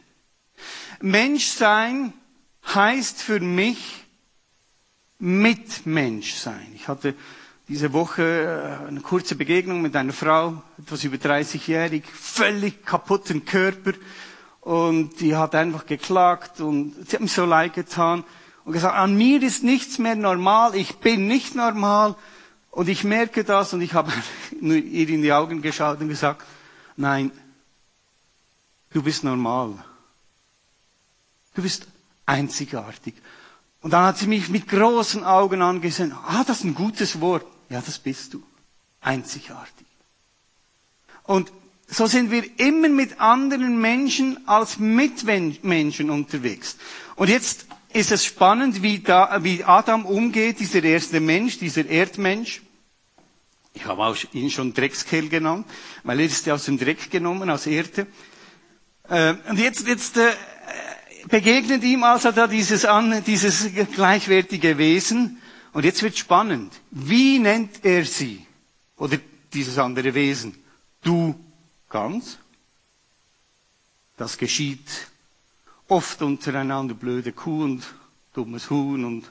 Menschsein 1.01 2.13
heißt 2.75 3.21
für 3.21 3.41
mich 3.41 4.05
Mitmensch 5.19 6.35
sein. 6.35 6.73
Ich 6.75 6.89
hatte 6.89 7.15
diese 7.69 7.93
Woche 7.93 8.81
äh, 8.85 8.89
eine 8.89 9.01
kurze 9.01 9.35
Begegnung 9.35 9.83
mit 9.83 9.95
einer 9.97 10.13
Frau, 10.13 10.63
etwas 10.79 11.05
über 11.05 11.17
30-jährig, 11.17 12.05
völlig 12.07 12.85
kaputten 12.85 13.45
Körper. 13.45 13.93
Und 14.63 15.21
die 15.21 15.37
hat 15.37 15.57
einfach 15.57 15.87
geklagt 15.87 16.61
und 16.61 16.95
sie 17.09 17.17
hat 17.17 17.21
mir 17.21 17.29
so 17.29 17.45
leid 17.45 17.75
getan 17.75 18.25
und 18.65 18.73
gesagt, 18.73 18.97
an 18.97 19.17
mir 19.17 19.43
ist 19.43 19.65
nichts 19.65 19.99
mehr 19.99 20.15
normal, 20.15 20.77
ich 20.77 20.99
bin 20.99 21.27
nicht 21.27 21.57
normal. 21.57 22.15
Und 22.71 22.89
ich 22.89 23.05
merke 23.05 23.45
das 23.45 23.75
und 23.75 23.83
ich 23.83 23.93
habe 23.93 24.13
ihr 24.61 25.09
in 25.09 25.21
die 25.21 25.33
Augen 25.33 25.61
geschaut 25.61 26.01
und 26.01 26.09
gesagt, 26.09 26.47
nein, 26.97 27.33
du 28.91 29.03
bist 29.03 29.25
normal. 29.25 29.75
Du 31.55 31.63
bist 31.63 31.89
einzigartig. 32.25 33.15
Und 33.83 33.93
dann 33.93 34.05
hat 34.05 34.19
sie 34.19 34.29
mich 34.29 34.49
mit 34.49 34.69
großen 34.69 35.25
Augen 35.25 35.61
angesehen. 35.61 36.13
Ah, 36.13 36.45
das 36.47 36.59
ist 36.59 36.65
ein 36.65 36.75
gutes 36.75 37.21
Wort. 37.21 37.45
Ja, 37.69 37.83
das 37.85 37.99
bist 37.99 38.33
du. 38.33 38.43
Einzigartig. 39.01 39.87
Und 41.25 41.53
so 41.93 42.07
sind 42.07 42.31
wir 42.31 42.45
immer 42.59 42.89
mit 42.89 43.21
anderen 43.21 43.79
Menschen 43.79 44.49
als 44.49 44.79
Mitmenschen 44.79 46.09
unterwegs. 46.09 46.79
Und 47.17 47.29
jetzt 47.29 47.67
ist 47.93 48.11
es 48.11 48.25
spannend, 48.25 48.83
wie, 48.83 49.01
da, 49.01 49.45
wie 49.45 49.63
Adam 49.63 50.07
umgeht, 50.07 50.59
dieser 50.59 50.83
erste 50.83 51.21
Mensch, 51.21 51.59
dieser 51.59 51.87
Erdmensch. 51.87 52.63
Ich 53.75 53.85
habe 53.85 54.05
auch 54.05 54.17
ihn 54.33 54.51
schon 54.51 54.73
Dreckskehl 54.73 55.29
genannt, 55.29 55.67
weil 56.03 56.21
er 56.21 56.27
ist 56.27 56.47
ja 56.47 56.55
aus 56.55 56.65
dem 56.65 56.79
Dreck 56.79 57.11
genommen, 57.11 57.51
aus 57.51 57.67
Erde. 57.67 58.07
Äh, 59.09 59.35
und 59.51 59.59
jetzt, 59.59 59.87
jetzt 59.87 60.17
äh, 60.17 60.33
begegnet 61.29 61.85
ihm 61.85 62.05
also 62.05 62.33
da 62.33 62.47
dieses, 62.47 62.87
an, 62.87 63.23
dieses 63.25 63.69
gleichwertige 63.95 64.79
Wesen. 64.79 65.43
Und 65.75 65.85
jetzt 65.85 66.03
wird 66.03 66.17
spannend. 66.17 66.73
Wie 66.91 67.39
nennt 67.39 67.85
er 67.85 68.07
sie? 68.07 68.47
Oder 68.97 69.19
dieses 69.53 69.77
andere 69.77 70.15
Wesen? 70.15 70.55
Du 71.03 71.35
ganz. 71.93 72.39
Das 74.17 74.39
geschieht 74.39 75.09
oft 75.87 76.23
untereinander 76.23 76.95
blöde 76.95 77.33
Kuh 77.33 77.63
und 77.63 77.85
dummes 78.33 78.71
Huhn 78.71 79.05
und 79.05 79.31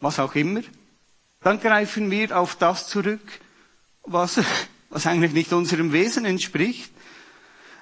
was 0.00 0.18
auch 0.18 0.34
immer. 0.34 0.60
Dann 1.40 1.60
greifen 1.60 2.10
wir 2.10 2.36
auf 2.36 2.56
das 2.56 2.88
zurück, 2.88 3.40
was, 4.02 4.40
was 4.90 5.06
eigentlich 5.06 5.32
nicht 5.32 5.52
unserem 5.52 5.92
Wesen 5.92 6.24
entspricht. 6.24 6.90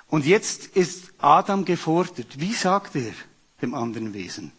Und 0.08 0.26
jetzt 0.26 0.66
ist 0.76 1.12
Adam 1.18 1.64
gefordert. 1.64 2.38
Wie 2.38 2.52
sagt 2.52 2.94
er 2.94 3.12
dem 3.62 3.74
anderen 3.74 4.12
Wesen? 4.12 4.52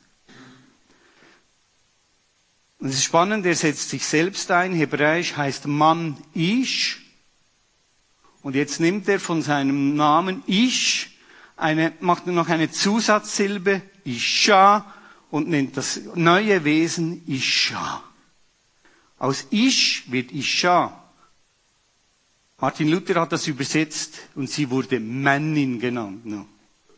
Und 2.80 2.90
es 2.90 2.96
ist 2.96 3.06
spannend, 3.06 3.46
er 3.46 3.56
setzt 3.56 3.90
sich 3.90 4.06
selbst 4.06 4.52
ein. 4.52 4.74
Hebräisch 4.74 5.38
heißt 5.38 5.68
Mann 5.68 6.18
Ish. 6.34 7.05
Und 8.46 8.54
jetzt 8.54 8.80
nimmt 8.80 9.10
er 9.10 9.20
von 9.20 9.42
seinem 9.42 9.96
Namen 9.96 10.44
Ish 10.46 11.10
eine, 11.58 11.94
macht 12.00 12.28
noch 12.28 12.48
eine 12.48 12.70
Zusatzsilbe, 12.70 13.82
Isha, 14.04 14.86
und 15.32 15.50
nennt 15.50 15.76
das 15.78 16.00
neue 16.14 16.64
Wesen 16.64 17.24
Isha. 17.26 18.04
Aus 19.18 19.48
Ish 19.50 20.04
wird 20.12 20.32
Isha. 20.32 20.96
Martin 22.60 22.90
Luther 22.90 23.20
hat 23.20 23.32
das 23.32 23.48
übersetzt 23.48 24.20
und 24.36 24.48
sie 24.48 24.70
wurde 24.70 25.00
Männin 25.00 25.80
genannt. 25.80 26.24
No. 26.28 26.46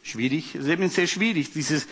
Schwierig, 0.03 0.53
es 0.53 0.65
ist 0.65 0.69
eben 0.69 0.89
sehr 0.89 1.07
schwierig, 1.07 1.53
dieses 1.53 1.87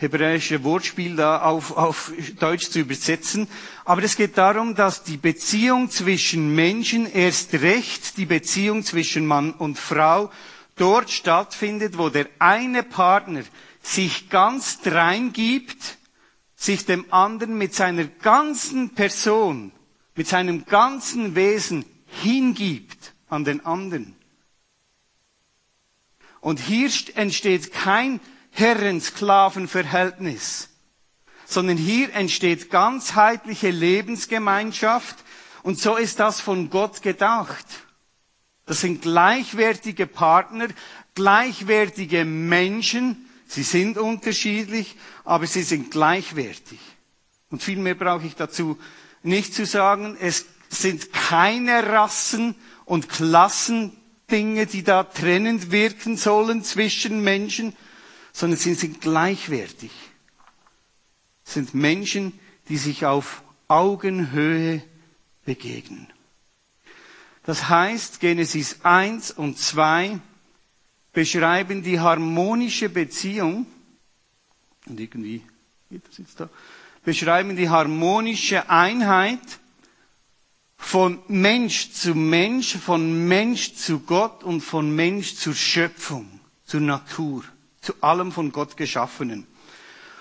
hebräische 0.00 0.64
Wortspiel 0.64 1.14
da 1.14 1.42
auf, 1.42 1.76
auf 1.76 2.10
Deutsch 2.38 2.70
zu 2.70 2.80
übersetzen. 2.80 3.48
Aber 3.84 4.02
es 4.02 4.16
geht 4.16 4.38
darum, 4.38 4.74
dass 4.74 5.04
die 5.04 5.18
Beziehung 5.18 5.90
zwischen 5.90 6.54
Menschen 6.54 7.10
erst 7.10 7.52
recht 7.54 8.16
die 8.16 8.24
Beziehung 8.24 8.82
zwischen 8.82 9.26
Mann 9.26 9.52
und 9.52 9.78
Frau 9.78 10.30
dort 10.76 11.10
stattfindet, 11.10 11.98
wo 11.98 12.08
der 12.08 12.28
eine 12.38 12.82
Partner 12.82 13.42
sich 13.82 14.30
ganz 14.30 14.80
dreingibt, 14.80 15.98
sich 16.56 16.86
dem 16.86 17.12
anderen 17.12 17.58
mit 17.58 17.74
seiner 17.74 18.04
ganzen 18.04 18.94
Person, 18.94 19.72
mit 20.16 20.28
seinem 20.28 20.64
ganzen 20.64 21.34
Wesen 21.34 21.84
hingibt 22.22 23.12
an 23.28 23.44
den 23.44 23.64
anderen. 23.66 24.16
Und 26.40 26.58
hier 26.58 26.90
entsteht 27.16 27.72
kein 27.72 28.18
Herren-Sklaven-Verhältnis, 28.50 30.70
sondern 31.46 31.76
hier 31.76 32.12
entsteht 32.14 32.70
ganzheitliche 32.70 33.70
Lebensgemeinschaft 33.70 35.16
und 35.62 35.78
so 35.78 35.96
ist 35.96 36.20
das 36.20 36.40
von 36.40 36.70
Gott 36.70 37.02
gedacht. 37.02 37.66
Das 38.66 38.80
sind 38.80 39.02
gleichwertige 39.02 40.06
Partner, 40.06 40.68
gleichwertige 41.14 42.24
Menschen. 42.24 43.28
Sie 43.46 43.64
sind 43.64 43.98
unterschiedlich, 43.98 44.96
aber 45.24 45.46
sie 45.46 45.64
sind 45.64 45.90
gleichwertig. 45.90 46.78
Und 47.50 47.62
viel 47.62 47.78
mehr 47.78 47.96
brauche 47.96 48.26
ich 48.26 48.36
dazu 48.36 48.78
nicht 49.22 49.54
zu 49.54 49.66
sagen. 49.66 50.16
Es 50.20 50.46
sind 50.68 51.12
keine 51.12 51.88
Rassen 51.88 52.54
und 52.84 53.08
Klassendinge, 53.08 54.66
die 54.66 54.84
da 54.84 55.02
trennend 55.02 55.72
wirken 55.72 56.16
sollen 56.16 56.62
zwischen 56.62 57.22
Menschen, 57.22 57.74
sondern 58.40 58.58
sie 58.58 58.72
sind 58.72 59.02
gleichwertig. 59.02 59.90
Sind 61.44 61.74
Menschen, 61.74 62.32
die 62.70 62.78
sich 62.78 63.04
auf 63.04 63.42
Augenhöhe 63.68 64.82
begegnen. 65.44 66.06
Das 67.44 67.68
heißt, 67.68 68.18
Genesis 68.18 68.78
1 68.82 69.32
und 69.32 69.58
2 69.58 70.20
beschreiben 71.12 71.82
die 71.82 72.00
harmonische 72.00 72.88
Beziehung, 72.88 73.66
und 74.86 74.98
irgendwie 74.98 75.42
geht 75.90 76.08
das 76.08 76.16
jetzt 76.16 76.40
da, 76.40 76.48
beschreiben 77.04 77.56
die 77.56 77.68
harmonische 77.68 78.70
Einheit 78.70 79.60
von 80.78 81.18
Mensch 81.28 81.92
zu 81.92 82.14
Mensch, 82.14 82.78
von 82.78 83.28
Mensch 83.28 83.74
zu 83.74 84.00
Gott 84.00 84.44
und 84.44 84.62
von 84.62 84.94
Mensch 84.94 85.34
zur 85.34 85.54
Schöpfung, 85.54 86.40
zur 86.64 86.80
Natur, 86.80 87.44
zu 87.80 87.94
allem 88.00 88.32
von 88.32 88.52
Gott 88.52 88.76
Geschaffenen. 88.76 89.46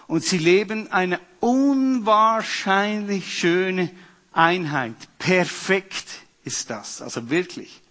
Und 0.08 0.24
sie 0.24 0.38
leben 0.38 0.92
eine 0.92 1.20
unwahrscheinlich 1.40 3.38
schöne 3.38 3.92
Einheit, 4.32 4.96
perfekt 5.18 6.06
ist 6.44 6.70
das, 6.70 7.02
also 7.02 7.30
wirklich. 7.30 7.82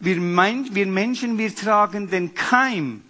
Wir, 0.00 0.16
mein, 0.16 0.74
wir 0.74 0.86
Menschen, 0.86 1.38
wir 1.38 1.54
tragen 1.54 2.10
den 2.10 2.34
Keim 2.34 3.02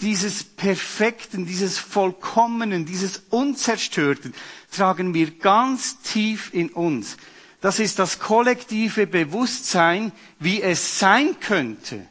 dieses 0.00 0.44
Perfekten, 0.44 1.46
dieses 1.46 1.78
Vollkommenen, 1.78 2.84
dieses 2.84 3.22
Unzerstörten, 3.30 4.34
tragen 4.70 5.14
wir 5.14 5.30
ganz 5.30 6.00
tief 6.02 6.52
in 6.52 6.70
uns. 6.70 7.16
Das 7.60 7.78
ist 7.78 7.98
das 7.98 8.18
kollektive 8.18 9.06
Bewusstsein, 9.06 10.12
wie 10.40 10.60
es 10.60 10.98
sein 10.98 11.38
könnte, 11.38 12.08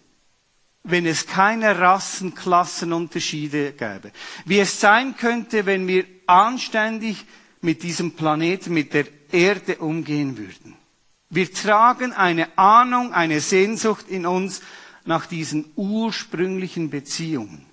wenn 0.84 1.06
es 1.06 1.28
keine 1.28 1.80
Rassenklassenunterschiede 1.80 3.74
gäbe. 3.74 4.12
Wie 4.46 4.60
es 4.60 4.80
sein 4.80 5.16
könnte, 5.16 5.66
wenn 5.66 5.88
wir 5.88 6.06
anständig 6.26 7.26
mit 7.62 7.84
diesem 7.84 8.14
Planeten, 8.14 8.74
mit 8.74 8.94
der 8.94 9.06
Erde 9.32 9.78
umgehen 9.78 10.38
würden. 10.38 10.76
Wir 11.30 11.54
tragen 11.54 12.14
eine 12.14 12.58
Ahnung, 12.58 13.14
eine 13.14 13.40
Sehnsucht 13.40 14.10
in 14.10 14.26
uns 14.26 14.62
nach 15.06 15.26
diesen 15.28 15.72
ursprünglichen 15.76 16.90
Beziehungen. 16.90 17.66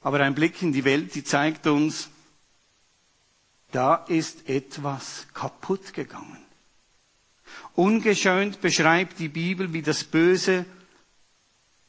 Aber 0.00 0.20
ein 0.20 0.34
Blick 0.34 0.60
in 0.62 0.72
die 0.72 0.84
Welt, 0.84 1.14
die 1.14 1.24
zeigt 1.24 1.66
uns, 1.66 2.10
da 3.70 3.94
ist 3.94 4.48
etwas 4.48 5.26
kaputt 5.34 5.92
gegangen. 5.92 6.38
Ungeschönt 7.74 8.60
beschreibt 8.60 9.18
die 9.18 9.28
Bibel, 9.28 9.72
wie 9.72 9.82
das 9.82 10.04
Böse 10.04 10.64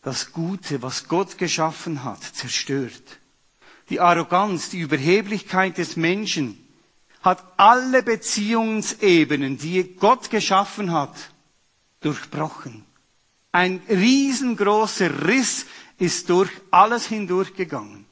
das 0.02 0.32
Gute, 0.32 0.82
was 0.82 1.08
Gott 1.08 1.38
geschaffen 1.38 2.04
hat, 2.04 2.24
zerstört. 2.24 3.20
Die 3.90 4.00
Arroganz, 4.00 4.70
die 4.70 4.80
Überheblichkeit 4.80 5.78
des 5.78 5.96
Menschen 5.96 6.58
hat 7.22 7.44
alle 7.58 8.02
Beziehungsebenen, 8.04 9.58
die 9.58 9.96
Gott 9.96 10.30
geschaffen 10.30 10.94
hat, 10.94 11.16
durchbrochen. 12.00 12.86
Ein 13.52 13.82
riesengroßer 13.90 15.28
Riss 15.28 15.66
ist 15.98 16.30
durch 16.30 16.50
alles 16.72 17.08
hindurchgegangen. 17.08 18.06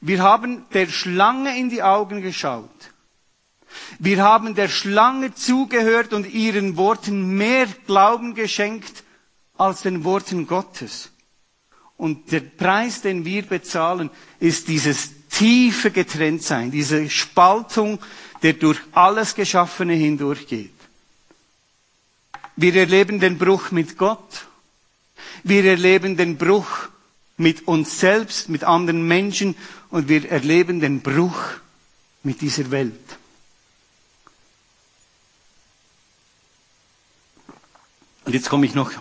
Wir 0.00 0.22
haben 0.22 0.64
der 0.72 0.86
Schlange 0.86 1.58
in 1.58 1.68
die 1.68 1.82
Augen 1.82 2.22
geschaut. 2.22 2.70
Wir 3.98 4.22
haben 4.22 4.54
der 4.54 4.68
Schlange 4.68 5.34
zugehört 5.34 6.12
und 6.12 6.32
ihren 6.32 6.76
Worten 6.76 7.36
mehr 7.36 7.66
Glauben 7.86 8.34
geschenkt 8.34 9.04
als 9.58 9.82
den 9.82 10.04
Worten 10.04 10.46
Gottes. 10.46 11.10
Und 11.96 12.30
der 12.30 12.40
Preis, 12.40 13.00
den 13.00 13.24
wir 13.24 13.42
bezahlen, 13.42 14.10
ist 14.38 14.68
dieses 14.68 15.10
tiefe 15.30 15.90
Getrenntsein, 15.90 16.70
diese 16.70 17.08
Spaltung, 17.08 17.98
der 18.42 18.54
durch 18.54 18.78
alles 18.92 19.34
Geschaffene 19.34 19.94
hindurchgeht. 19.94 20.72
Wir 22.56 22.74
erleben 22.74 23.20
den 23.20 23.38
Bruch 23.38 23.70
mit 23.70 23.98
Gott. 23.98 24.46
Wir 25.42 25.64
erleben 25.64 26.16
den 26.16 26.36
Bruch 26.36 26.88
mit 27.36 27.68
uns 27.68 28.00
selbst, 28.00 28.48
mit 28.48 28.64
anderen 28.64 29.06
Menschen 29.06 29.54
und 29.90 30.08
wir 30.08 30.30
erleben 30.30 30.80
den 30.80 31.00
Bruch 31.00 31.38
mit 32.22 32.40
dieser 32.40 32.70
Welt. 32.70 32.94
Und 38.24 38.34
jetzt 38.34 38.48
komme 38.48 38.66
ich 38.66 38.74
noch 38.74 38.92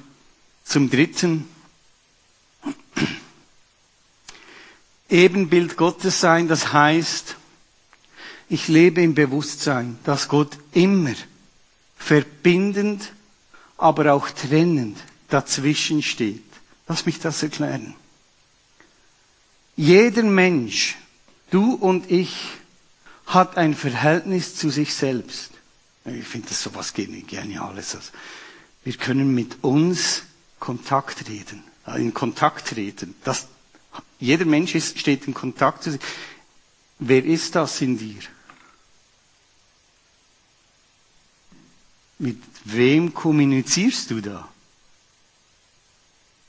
zum 0.65 0.89
dritten. 0.89 1.47
Ebenbild 5.09 5.77
Gottes 5.77 6.19
sein, 6.19 6.47
das 6.47 6.73
heißt, 6.73 7.37
ich 8.49 8.67
lebe 8.67 9.01
im 9.01 9.13
Bewusstsein, 9.15 9.97
dass 10.03 10.27
Gott 10.27 10.57
immer 10.73 11.13
verbindend, 11.97 13.13
aber 13.77 14.13
auch 14.13 14.29
trennend 14.29 14.97
dazwischen 15.29 16.01
steht. 16.01 16.43
Lass 16.87 17.05
mich 17.05 17.19
das 17.19 17.41
erklären. 17.41 17.95
Jeder 19.75 20.23
Mensch, 20.23 20.95
du 21.49 21.73
und 21.73 22.11
ich, 22.11 22.35
hat 23.25 23.57
ein 23.57 23.73
Verhältnis 23.73 24.55
zu 24.55 24.69
sich 24.69 24.93
selbst. 24.93 25.51
Ich 26.05 26.27
finde 26.27 26.49
das 26.49 26.61
sowas 26.61 26.93
Geniales. 26.93 27.97
Wir 28.83 28.93
können 28.93 29.33
mit 29.33 29.63
uns 29.63 30.23
Kontakt 30.59 31.27
reden, 31.27 31.63
äh, 31.87 32.01
in 32.01 32.13
Kontakt 32.13 32.67
treten. 32.67 33.15
Das, 33.23 33.47
jeder 34.19 34.45
Mensch 34.45 34.75
ist, 34.75 34.99
steht 34.99 35.27
in 35.27 35.33
Kontakt 35.33 35.83
zu 35.83 35.91
sich. 35.91 36.01
Wer 36.99 37.23
ist 37.25 37.55
das 37.55 37.81
in 37.81 37.97
dir? 37.97 38.21
Mit 42.17 42.41
wem 42.63 43.13
kommunizierst 43.13 44.11
du 44.11 44.21
da? 44.21 44.47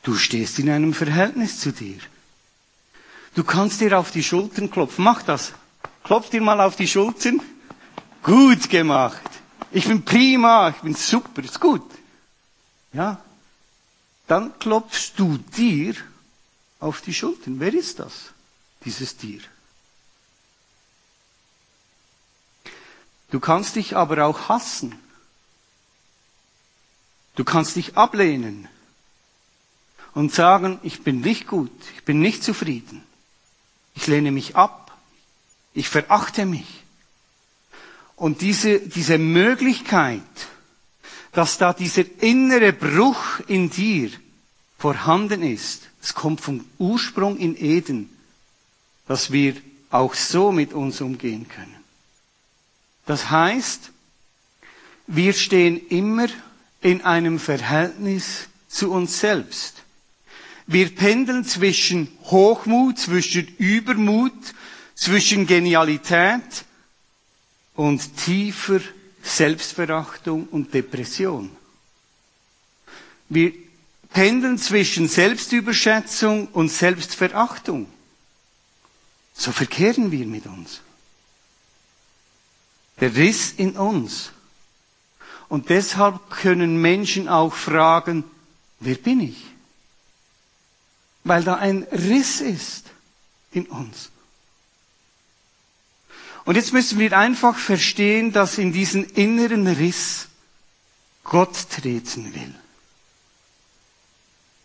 Du 0.04 0.14
stehst 0.14 0.60
in 0.60 0.70
einem 0.70 0.94
Verhältnis 0.94 1.58
zu 1.58 1.72
dir. 1.72 1.98
Du 3.34 3.42
kannst 3.42 3.80
dir 3.80 3.98
auf 3.98 4.12
die 4.12 4.22
Schultern 4.22 4.70
klopfen. 4.70 5.04
Mach 5.04 5.22
das. 5.22 5.52
Klopf 6.04 6.30
dir 6.30 6.40
mal 6.40 6.60
auf 6.60 6.76
die 6.76 6.86
Schultern. 6.86 7.42
Gut 8.22 8.70
gemacht. 8.70 9.20
Ich 9.72 9.86
bin 9.86 10.04
prima. 10.04 10.68
Ich 10.70 10.76
bin 10.76 10.94
super. 10.94 11.42
Ist 11.42 11.60
gut. 11.60 11.82
Ja. 12.92 13.20
Dann 14.26 14.58
klopfst 14.58 15.12
du 15.16 15.38
dir 15.56 15.94
auf 16.80 17.00
die 17.00 17.14
Schultern. 17.14 17.60
Wer 17.60 17.74
ist 17.74 17.98
das? 18.00 18.32
Dieses 18.84 19.16
Tier. 19.16 19.40
Du 23.30 23.40
kannst 23.40 23.76
dich 23.76 23.96
aber 23.96 24.24
auch 24.24 24.48
hassen. 24.48 24.98
Du 27.34 27.44
kannst 27.44 27.76
dich 27.76 27.96
ablehnen 27.96 28.68
und 30.14 30.32
sagen, 30.32 30.80
ich 30.82 31.02
bin 31.04 31.20
nicht 31.20 31.46
gut, 31.46 31.70
ich 31.94 32.02
bin 32.04 32.20
nicht 32.20 32.42
zufrieden, 32.42 33.02
ich 33.94 34.06
lehne 34.06 34.32
mich 34.32 34.56
ab, 34.56 34.96
ich 35.74 35.90
verachte 35.90 36.46
mich. 36.46 36.82
Und 38.16 38.40
diese, 38.40 38.80
diese 38.80 39.18
Möglichkeit, 39.18 40.22
dass 41.36 41.58
da 41.58 41.74
dieser 41.74 42.04
innere 42.22 42.72
Bruch 42.72 43.40
in 43.46 43.68
dir 43.68 44.10
vorhanden 44.78 45.42
ist, 45.42 45.82
es 46.00 46.14
kommt 46.14 46.40
vom 46.40 46.64
Ursprung 46.78 47.36
in 47.36 47.62
Eden, 47.62 48.08
dass 49.06 49.30
wir 49.30 49.54
auch 49.90 50.14
so 50.14 50.50
mit 50.50 50.72
uns 50.72 51.02
umgehen 51.02 51.46
können. 51.46 51.76
Das 53.04 53.30
heißt, 53.30 53.90
wir 55.08 55.34
stehen 55.34 55.86
immer 55.88 56.28
in 56.80 57.02
einem 57.02 57.38
Verhältnis 57.38 58.48
zu 58.66 58.90
uns 58.90 59.20
selbst. 59.20 59.82
Wir 60.66 60.88
pendeln 60.88 61.44
zwischen 61.44 62.08
Hochmut, 62.24 62.98
zwischen 62.98 63.46
Übermut, 63.58 64.32
zwischen 64.94 65.46
Genialität 65.46 66.64
und 67.74 68.16
tiefer 68.16 68.80
Selbstverachtung 69.26 70.46
und 70.48 70.72
Depression. 70.72 71.50
Wir 73.28 73.52
pendeln 74.12 74.56
zwischen 74.56 75.08
Selbstüberschätzung 75.08 76.48
und 76.48 76.70
Selbstverachtung. 76.70 77.88
So 79.34 79.52
verkehren 79.52 80.12
wir 80.12 80.26
mit 80.26 80.46
uns. 80.46 80.80
Der 83.00 83.14
Riss 83.14 83.52
in 83.56 83.76
uns. 83.76 84.30
Und 85.48 85.68
deshalb 85.70 86.30
können 86.30 86.80
Menschen 86.80 87.28
auch 87.28 87.54
fragen, 87.54 88.24
wer 88.80 88.94
bin 88.94 89.20
ich? 89.20 89.44
Weil 91.24 91.44
da 91.44 91.56
ein 91.56 91.82
Riss 91.92 92.40
ist 92.40 92.86
in 93.52 93.66
uns. 93.66 94.10
Und 96.46 96.54
jetzt 96.54 96.72
müssen 96.72 97.00
wir 97.00 97.18
einfach 97.18 97.58
verstehen, 97.58 98.32
dass 98.32 98.56
in 98.56 98.72
diesen 98.72 99.04
inneren 99.04 99.66
Riss 99.66 100.28
Gott 101.24 101.68
treten 101.70 102.32
will. 102.32 102.54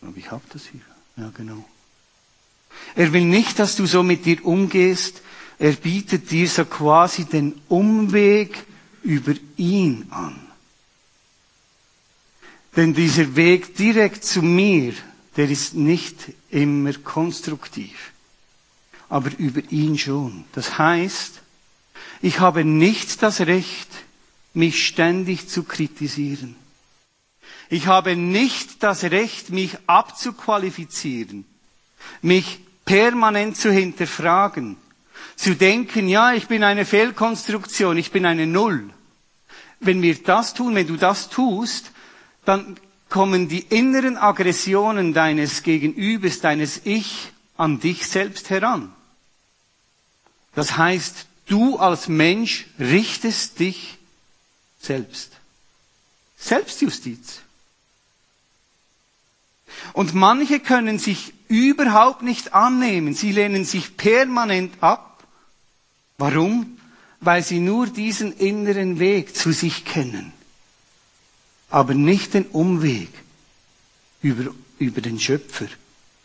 Aber 0.00 0.16
ich 0.16 0.30
habe 0.30 0.44
das 0.52 0.62
hier. 0.66 0.80
Ja, 1.16 1.30
genau. 1.36 1.64
Er 2.94 3.12
will 3.12 3.24
nicht, 3.24 3.58
dass 3.58 3.74
du 3.74 3.86
so 3.86 4.04
mit 4.04 4.24
dir 4.24 4.44
umgehst. 4.44 5.22
Er 5.58 5.72
bietet 5.72 6.30
dir 6.30 6.48
so 6.48 6.64
quasi 6.64 7.24
den 7.24 7.60
Umweg 7.68 8.64
über 9.02 9.34
ihn 9.56 10.06
an. 10.10 10.38
Denn 12.76 12.94
dieser 12.94 13.34
Weg 13.34 13.74
direkt 13.76 14.24
zu 14.24 14.40
mir, 14.40 14.94
der 15.36 15.50
ist 15.50 15.74
nicht 15.74 16.32
immer 16.48 16.92
konstruktiv. 16.94 18.12
Aber 19.08 19.30
über 19.36 19.60
ihn 19.70 19.98
schon. 19.98 20.44
Das 20.52 20.78
heißt, 20.78 21.41
ich 22.22 22.38
habe 22.38 22.64
nicht 22.64 23.22
das 23.22 23.40
Recht, 23.40 23.88
mich 24.54 24.86
ständig 24.86 25.48
zu 25.48 25.64
kritisieren. 25.64 26.56
Ich 27.68 27.86
habe 27.86 28.16
nicht 28.16 28.82
das 28.82 29.04
Recht, 29.04 29.50
mich 29.50 29.76
abzuqualifizieren, 29.86 31.44
mich 32.20 32.60
permanent 32.84 33.56
zu 33.56 33.72
hinterfragen, 33.72 34.76
zu 35.36 35.56
denken, 35.56 36.08
ja, 36.08 36.32
ich 36.32 36.46
bin 36.46 36.62
eine 36.62 36.84
Fehlkonstruktion, 36.84 37.96
ich 37.96 38.12
bin 38.12 38.24
eine 38.24 38.46
Null. 38.46 38.90
Wenn 39.80 40.00
wir 40.00 40.14
das 40.22 40.54
tun, 40.54 40.74
wenn 40.76 40.86
du 40.86 40.96
das 40.96 41.28
tust, 41.28 41.90
dann 42.44 42.76
kommen 43.08 43.48
die 43.48 43.60
inneren 43.60 44.16
Aggressionen 44.16 45.12
deines 45.12 45.62
Gegenübers, 45.62 46.40
deines 46.40 46.82
Ich 46.84 47.32
an 47.56 47.80
dich 47.80 48.06
selbst 48.06 48.50
heran. 48.50 48.92
Das 50.54 50.76
heißt, 50.76 51.26
du 51.46 51.78
als 51.78 52.08
Mensch 52.08 52.66
richtest 52.78 53.58
dich 53.58 53.98
selbst. 54.80 55.32
Selbstjustiz. 56.36 57.40
Und 59.92 60.14
manche 60.14 60.60
können 60.60 60.98
sich 60.98 61.32
überhaupt 61.48 62.22
nicht 62.22 62.54
annehmen. 62.54 63.14
Sie 63.14 63.32
lehnen 63.32 63.64
sich 63.64 63.96
permanent 63.96 64.82
ab. 64.82 65.24
Warum? 66.18 66.78
Weil 67.20 67.42
sie 67.42 67.58
nur 67.58 67.86
diesen 67.86 68.32
inneren 68.32 68.98
Weg 68.98 69.36
zu 69.36 69.52
sich 69.52 69.84
kennen 69.84 70.32
aber 71.72 71.94
nicht 71.94 72.34
den 72.34 72.44
Umweg 72.48 73.08
über, 74.20 74.54
über 74.78 75.00
den 75.00 75.18
Schöpfer, 75.18 75.66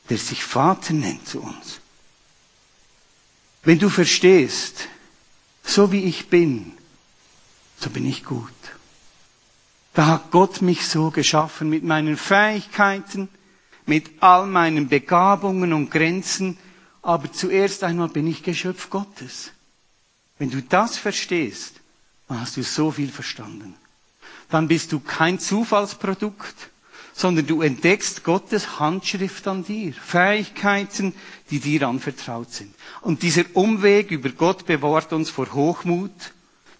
der 0.09 0.17
sich 0.17 0.43
Vater 0.43 0.93
nennt 0.93 1.25
zu 1.25 1.41
uns. 1.41 1.79
Wenn 3.63 3.79
du 3.79 3.89
verstehst, 3.89 4.89
so 5.67 5.91
wie 5.91 6.05
ich 6.05 6.29
bin, 6.29 6.71
so 7.79 7.89
bin 7.89 8.05
ich 8.05 8.23
gut. 8.23 8.51
Da 9.93 10.07
hat 10.07 10.31
Gott 10.31 10.61
mich 10.61 10.87
so 10.87 11.11
geschaffen 11.11 11.69
mit 11.69 11.83
meinen 11.83 12.17
Fähigkeiten, 12.17 13.29
mit 13.85 14.21
all 14.21 14.47
meinen 14.47 14.87
Begabungen 14.87 15.73
und 15.73 15.91
Grenzen, 15.91 16.57
aber 17.01 17.31
zuerst 17.31 17.83
einmal 17.83 18.09
bin 18.09 18.27
ich 18.27 18.43
Geschöpf 18.43 18.89
Gottes. 18.89 19.51
Wenn 20.39 20.51
du 20.51 20.61
das 20.61 20.97
verstehst, 20.97 21.75
dann 22.27 22.41
hast 22.41 22.57
du 22.57 22.63
so 22.63 22.91
viel 22.91 23.09
verstanden. 23.09 23.75
Dann 24.49 24.67
bist 24.67 24.91
du 24.91 24.99
kein 24.99 25.39
Zufallsprodukt, 25.39 26.69
sondern 27.17 27.47
du 27.47 27.63
entdeckst 27.63 28.23
Gottes 28.23 28.79
Handschrift 28.79 29.47
an 29.47 29.65
dir, 29.65 29.91
Fähigkeiten, 29.91 31.15
die 31.49 31.59
dir 31.59 31.87
anvertraut 31.87 32.53
sind. 32.53 32.75
Und 33.01 33.23
dieser 33.23 33.43
Umweg 33.53 34.11
über 34.11 34.29
Gott 34.29 34.67
bewahrt 34.67 35.11
uns 35.13 35.31
vor 35.31 35.51
Hochmut, 35.51 36.11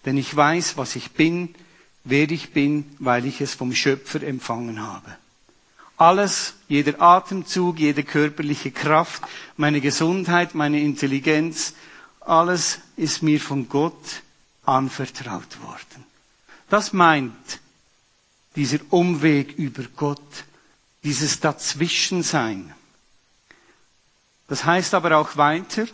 denn 0.04 0.16
ich 0.16 0.34
weiß, 0.34 0.76
was 0.76 0.94
ich 0.94 1.10
bin, 1.10 1.56
wer 2.04 2.30
ich 2.30 2.52
bin, 2.52 2.84
weil 3.00 3.26
ich 3.26 3.40
es 3.40 3.54
vom 3.54 3.74
Schöpfer 3.74 4.22
empfangen 4.22 4.80
habe. 4.80 5.16
Alles, 5.96 6.54
jeder 6.68 7.02
Atemzug, 7.02 7.80
jede 7.80 8.04
körperliche 8.04 8.70
Kraft, 8.70 9.22
meine 9.56 9.80
Gesundheit, 9.80 10.54
meine 10.54 10.80
Intelligenz, 10.80 11.74
alles 12.20 12.78
ist 12.96 13.24
mir 13.24 13.40
von 13.40 13.68
Gott 13.68 14.22
anvertraut 14.64 15.60
worden. 15.62 16.04
Das 16.70 16.92
meint 16.92 17.58
dieser 18.58 18.80
Umweg 18.90 19.56
über 19.56 19.84
Gott, 19.94 20.44
dieses 21.04 21.38
Dazwischensein. 21.38 22.74
Das 24.48 24.64
heißt 24.64 24.94
aber 24.94 25.16
auch 25.16 25.36
weiter, 25.36 25.86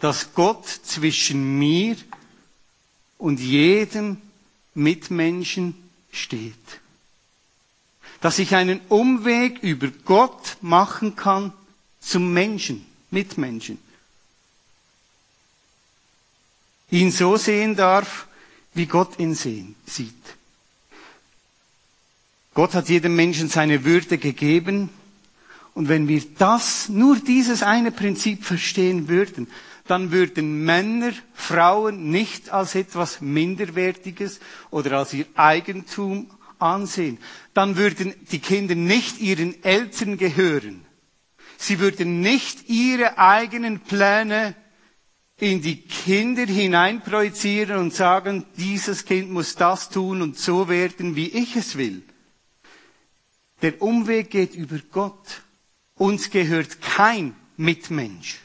dass 0.00 0.32
Gott 0.32 0.66
zwischen 0.66 1.58
mir 1.58 1.94
und 3.18 3.38
jedem 3.38 4.16
Mitmenschen 4.72 5.74
steht. 6.10 6.54
Dass 8.22 8.38
ich 8.38 8.54
einen 8.54 8.80
Umweg 8.88 9.62
über 9.62 9.88
Gott 10.06 10.56
machen 10.62 11.16
kann 11.16 11.52
zum 12.00 12.32
Menschen, 12.32 12.86
Mitmenschen. 13.10 13.78
Ihn 16.90 17.12
so 17.12 17.36
sehen 17.36 17.76
darf, 17.76 18.26
wie 18.72 18.86
Gott 18.86 19.18
ihn 19.18 19.34
sehen, 19.34 19.74
sieht. 19.84 20.37
Gott 22.58 22.74
hat 22.74 22.88
jedem 22.88 23.14
Menschen 23.14 23.48
seine 23.48 23.84
Würde 23.84 24.18
gegeben. 24.18 24.88
Und 25.74 25.88
wenn 25.88 26.08
wir 26.08 26.20
das, 26.38 26.88
nur 26.88 27.14
dieses 27.20 27.62
eine 27.62 27.92
Prinzip 27.92 28.42
verstehen 28.42 29.06
würden, 29.06 29.46
dann 29.86 30.10
würden 30.10 30.64
Männer 30.64 31.12
Frauen 31.34 32.10
nicht 32.10 32.50
als 32.50 32.74
etwas 32.74 33.20
Minderwertiges 33.20 34.40
oder 34.72 34.98
als 34.98 35.14
ihr 35.14 35.26
Eigentum 35.36 36.30
ansehen. 36.58 37.18
Dann 37.54 37.76
würden 37.76 38.12
die 38.32 38.40
Kinder 38.40 38.74
nicht 38.74 39.20
ihren 39.20 39.62
Eltern 39.62 40.18
gehören. 40.18 40.84
Sie 41.58 41.78
würden 41.78 42.22
nicht 42.22 42.68
ihre 42.68 43.18
eigenen 43.18 43.78
Pläne 43.78 44.56
in 45.36 45.62
die 45.62 45.82
Kinder 45.82 46.46
hineinprojizieren 46.46 47.78
und 47.78 47.94
sagen, 47.94 48.46
dieses 48.56 49.04
Kind 49.04 49.30
muss 49.30 49.54
das 49.54 49.90
tun 49.90 50.22
und 50.22 50.36
so 50.36 50.68
werden, 50.68 51.14
wie 51.14 51.28
ich 51.28 51.54
es 51.54 51.78
will. 51.78 52.02
Der 53.62 53.80
Umweg 53.82 54.30
geht 54.30 54.54
über 54.54 54.78
Gott. 54.92 55.42
Uns 55.96 56.30
gehört 56.30 56.80
kein 56.80 57.34
Mitmensch. 57.56 58.38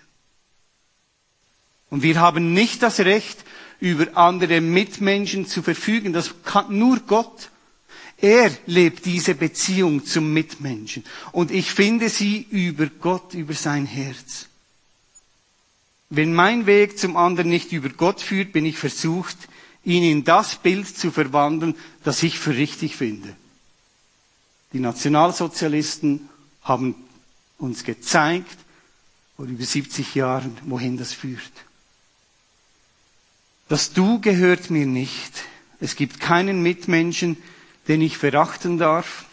Und 1.90 2.02
wir 2.02 2.20
haben 2.20 2.54
nicht 2.54 2.82
das 2.82 3.00
Recht, 3.00 3.44
über 3.80 4.18
andere 4.18 4.62
Mitmenschen 4.62 5.46
zu 5.46 5.62
verfügen. 5.62 6.14
Das 6.14 6.34
kann 6.44 6.78
nur 6.78 7.00
Gott. 7.02 7.50
Er 8.18 8.52
lebt 8.66 9.06
diese 9.06 9.36
Beziehung 9.36 10.06
zum 10.06 10.34
Mitmenschen. 10.34 11.04
Und 11.34 11.52
ich 11.52 11.72
finde 11.72 12.10
sie 12.10 12.48
über 12.50 12.88
Gott, 12.88 13.34
über 13.34 13.54
sein 13.54 13.86
Herz. 13.86 14.48
Wenn 16.10 16.34
mein 16.34 16.66
Weg 16.66 16.98
zum 16.98 17.18
anderen 17.18 17.50
nicht 17.50 17.72
über 17.72 17.90
Gott 17.90 18.22
führt, 18.22 18.54
bin 18.54 18.66
ich 18.66 18.78
versucht, 18.78 19.36
ihn 19.84 20.04
in 20.04 20.24
das 20.24 20.56
Bild 20.56 20.88
zu 20.88 21.12
verwandeln, 21.12 21.76
das 22.04 22.24
ich 22.24 22.40
für 22.40 22.56
richtig 22.56 22.96
finde. 22.96 23.36
Die 24.74 24.80
Nationalsozialisten 24.80 26.30
haben 26.64 26.96
uns 27.58 27.84
gezeigt, 27.84 28.58
vor 29.36 29.46
über 29.46 29.64
70 29.64 30.16
Jahren, 30.16 30.58
wohin 30.64 30.98
das 30.98 31.14
führt. 31.14 31.52
Das 33.70 33.94
Du 33.94 34.20
gehört 34.20 34.70
mir 34.70 34.86
nicht. 34.86 35.44
Es 35.80 35.96
gibt 35.96 36.20
keinen 36.20 36.62
Mitmenschen, 36.62 37.38
den 37.88 38.02
ich 38.02 38.18
verachten 38.18 38.78
darf. 38.78 39.26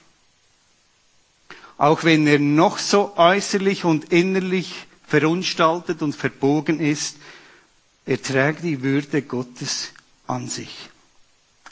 Auch 1.79 2.05
wenn 2.05 2.27
er 2.27 2.39
noch 2.39 2.79
so 2.79 3.17
äußerlich 3.17 3.85
und 3.85 4.13
innerlich 4.13 4.87
verunstaltet 5.07 6.03
und 6.03 6.15
verbogen 6.15 6.81
ist, 6.81 7.17
er 8.07 8.21
trägt 8.21 8.63
die 8.63 8.83
Würde 8.83 9.23
Gottes 9.23 9.93
an 10.27 10.49
sich. 10.49 10.91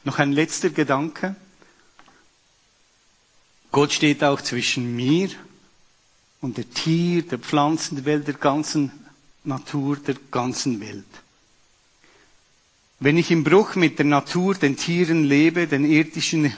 Noch 0.04 0.18
ein 0.18 0.32
letzter 0.32 0.70
Gedanke. 0.70 1.36
Gott 3.70 3.92
steht 3.92 4.24
auch 4.24 4.40
zwischen 4.40 4.96
mir 4.96 5.28
und 6.40 6.56
der 6.56 6.68
Tier, 6.70 7.22
der 7.22 7.38
Pflanzenwelt, 7.38 8.26
der 8.26 8.34
ganzen 8.34 8.92
Natur, 9.44 9.96
der 9.96 10.16
ganzen 10.30 10.80
Welt. 10.80 11.04
Wenn 13.00 13.16
ich 13.16 13.30
im 13.30 13.44
Bruch 13.44 13.76
mit 13.76 13.98
der 13.98 14.06
Natur, 14.06 14.54
den 14.54 14.76
Tieren 14.76 15.24
lebe, 15.24 15.66
den 15.66 15.84
irdischen, 15.84 16.52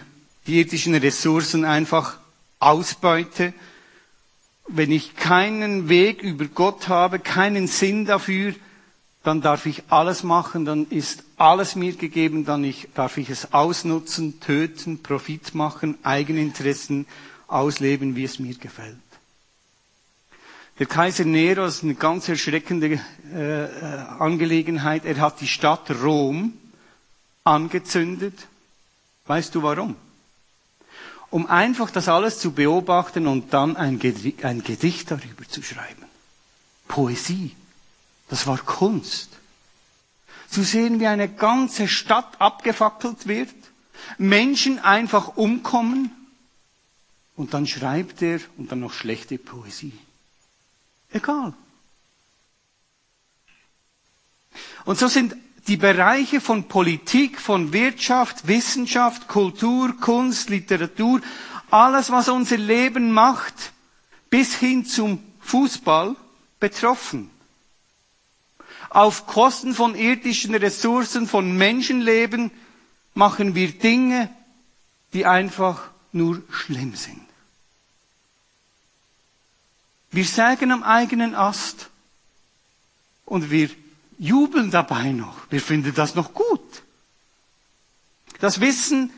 die 0.46 0.58
irdischen 0.58 0.94
Ressourcen 0.94 1.64
einfach 1.64 2.18
ausbeute, 2.58 3.52
wenn 4.68 4.92
ich 4.92 5.16
keinen 5.16 5.88
Weg 5.88 6.22
über 6.22 6.46
Gott 6.46 6.88
habe, 6.88 7.18
keinen 7.18 7.66
Sinn 7.66 8.06
dafür, 8.06 8.54
dann 9.22 9.42
darf 9.42 9.66
ich 9.66 9.82
alles 9.90 10.22
machen, 10.22 10.64
dann 10.64 10.86
ist 10.88 11.24
alles 11.36 11.76
mir 11.76 11.94
gegeben, 11.94 12.44
dann 12.44 12.64
ich, 12.64 12.88
darf 12.94 13.18
ich 13.18 13.28
es 13.28 13.52
ausnutzen, 13.52 14.40
töten, 14.40 15.02
Profit 15.02 15.54
machen, 15.54 15.98
Eigeninteressen 16.02 17.06
ausleben, 17.46 18.16
wie 18.16 18.24
es 18.24 18.38
mir 18.38 18.54
gefällt. 18.54 18.96
Der 20.78 20.86
Kaiser 20.86 21.26
Nero 21.26 21.66
ist 21.66 21.82
eine 21.82 21.94
ganz 21.94 22.26
erschreckende 22.30 22.98
äh, 23.34 23.64
äh, 23.64 23.68
Angelegenheit. 24.18 25.04
Er 25.04 25.18
hat 25.18 25.42
die 25.42 25.46
Stadt 25.46 25.90
Rom 25.90 26.54
angezündet. 27.44 28.46
Weißt 29.26 29.54
du 29.54 29.62
warum? 29.62 29.96
Um 31.28 31.46
einfach 31.46 31.90
das 31.90 32.08
alles 32.08 32.38
zu 32.38 32.52
beobachten 32.52 33.26
und 33.26 33.52
dann 33.52 33.76
ein 33.76 33.98
Gedicht, 33.98 34.42
ein 34.44 34.64
Gedicht 34.64 35.10
darüber 35.10 35.46
zu 35.46 35.62
schreiben. 35.62 36.06
Poesie. 36.88 37.54
Das 38.30 38.46
war 38.46 38.58
Kunst. 38.58 39.28
Zu 40.48 40.62
sehen, 40.62 41.00
wie 41.00 41.08
eine 41.08 41.28
ganze 41.28 41.88
Stadt 41.88 42.40
abgefackelt 42.40 43.26
wird, 43.26 43.54
Menschen 44.18 44.78
einfach 44.78 45.36
umkommen 45.36 46.10
und 47.36 47.54
dann 47.54 47.66
schreibt 47.66 48.22
er 48.22 48.40
und 48.56 48.70
dann 48.70 48.80
noch 48.80 48.92
schlechte 48.92 49.36
Poesie. 49.36 49.98
Egal. 51.12 51.54
Und 54.84 54.98
so 54.98 55.08
sind 55.08 55.34
die 55.66 55.76
Bereiche 55.76 56.40
von 56.40 56.68
Politik, 56.68 57.40
von 57.40 57.72
Wirtschaft, 57.72 58.46
Wissenschaft, 58.46 59.26
Kultur, 59.28 59.96
Kunst, 60.00 60.50
Literatur, 60.50 61.20
alles, 61.70 62.10
was 62.10 62.28
unser 62.28 62.56
Leben 62.58 63.12
macht, 63.12 63.72
bis 64.30 64.54
hin 64.54 64.84
zum 64.84 65.22
Fußball 65.40 66.16
betroffen 66.58 67.30
auf 68.90 69.26
Kosten 69.26 69.74
von 69.74 69.94
irdischen 69.94 70.54
Ressourcen, 70.54 71.26
von 71.26 71.56
Menschenleben, 71.56 72.50
machen 73.14 73.54
wir 73.54 73.72
Dinge, 73.72 74.28
die 75.12 75.26
einfach 75.26 75.90
nur 76.12 76.42
schlimm 76.50 76.94
sind. 76.94 77.20
Wir 80.10 80.24
sägen 80.24 80.72
am 80.72 80.82
eigenen 80.82 81.34
Ast 81.34 81.88
und 83.24 83.50
wir 83.50 83.70
jubeln 84.18 84.70
dabei 84.72 85.12
noch. 85.12 85.36
Wir 85.50 85.60
finden 85.60 85.94
das 85.94 86.16
noch 86.16 86.34
gut. 86.34 86.82
Das 88.40 88.60
Wissen, 88.60 89.12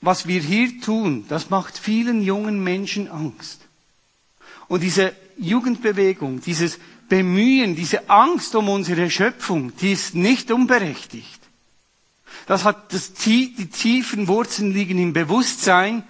was 0.00 0.26
wir 0.26 0.40
hier 0.40 0.80
tun, 0.80 1.26
das 1.28 1.50
macht 1.50 1.76
vielen 1.76 2.22
jungen 2.22 2.64
Menschen 2.64 3.08
Angst. 3.08 3.60
Und 4.68 4.82
diese 4.82 5.14
Jugendbewegung, 5.36 6.40
dieses 6.40 6.78
Bemühen, 7.08 7.74
diese 7.74 8.08
Angst 8.10 8.54
um 8.54 8.68
unsere 8.68 9.10
Schöpfung, 9.10 9.74
die 9.76 9.92
ist 9.92 10.14
nicht 10.14 10.50
unberechtigt. 10.50 11.40
Das 12.46 12.64
hat 12.64 12.92
das, 12.92 13.12
die 13.12 13.52
tiefen 13.66 14.28
Wurzeln 14.28 14.72
liegen 14.72 14.98
im 14.98 15.12
Bewusstsein, 15.12 16.04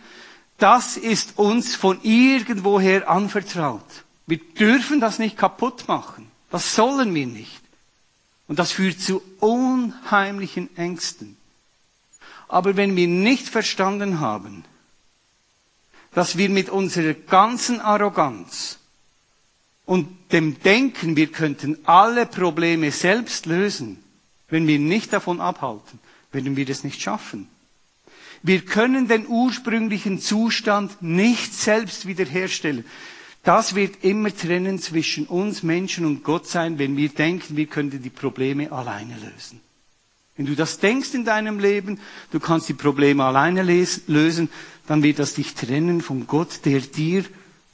das 0.58 0.96
ist 0.96 1.38
uns 1.38 1.76
von 1.76 2.00
irgendwoher 2.02 3.08
anvertraut. 3.08 4.04
Wir 4.26 4.38
dürfen 4.38 5.00
das 5.00 5.18
nicht 5.18 5.36
kaputt 5.36 5.86
machen. 5.88 6.30
Das 6.50 6.74
sollen 6.74 7.14
wir 7.14 7.26
nicht. 7.26 7.62
Und 8.48 8.58
das 8.58 8.72
führt 8.72 9.00
zu 9.00 9.22
unheimlichen 9.40 10.76
Ängsten. 10.76 11.36
Aber 12.48 12.76
wenn 12.76 12.96
wir 12.96 13.06
nicht 13.06 13.48
verstanden 13.48 14.20
haben, 14.20 14.64
dass 16.12 16.36
wir 16.38 16.48
mit 16.48 16.70
unserer 16.70 17.14
ganzen 17.14 17.80
Arroganz 17.80 18.78
und 19.84 20.17
dem 20.32 20.60
Denken, 20.62 21.16
wir 21.16 21.28
könnten 21.28 21.78
alle 21.84 22.26
Probleme 22.26 22.90
selbst 22.90 23.46
lösen, 23.46 23.98
wenn 24.48 24.66
wir 24.66 24.78
nicht 24.78 25.12
davon 25.12 25.40
abhalten, 25.40 25.98
werden 26.32 26.56
wir 26.56 26.66
das 26.66 26.84
nicht 26.84 27.00
schaffen. 27.00 27.48
Wir 28.42 28.64
können 28.64 29.08
den 29.08 29.26
ursprünglichen 29.26 30.20
Zustand 30.20 31.02
nicht 31.02 31.54
selbst 31.54 32.06
wiederherstellen. 32.06 32.84
Das 33.42 33.74
wird 33.74 34.04
immer 34.04 34.34
trennen 34.34 34.78
zwischen 34.78 35.26
uns 35.26 35.62
Menschen 35.62 36.04
und 36.04 36.22
Gott 36.22 36.46
sein, 36.46 36.78
wenn 36.78 36.96
wir 36.96 37.08
denken, 37.08 37.56
wir 37.56 37.66
könnten 37.66 38.02
die 38.02 38.10
Probleme 38.10 38.70
alleine 38.70 39.14
lösen. 39.14 39.60
Wenn 40.36 40.46
du 40.46 40.54
das 40.54 40.78
denkst 40.78 41.14
in 41.14 41.24
deinem 41.24 41.58
Leben, 41.58 41.98
du 42.30 42.38
kannst 42.38 42.68
die 42.68 42.74
Probleme 42.74 43.24
alleine 43.24 43.62
lösen, 43.62 44.48
dann 44.86 45.02
wird 45.02 45.18
das 45.18 45.34
dich 45.34 45.54
trennen 45.54 46.00
von 46.00 46.26
Gott, 46.28 46.64
der 46.64 46.80
dir 46.80 47.24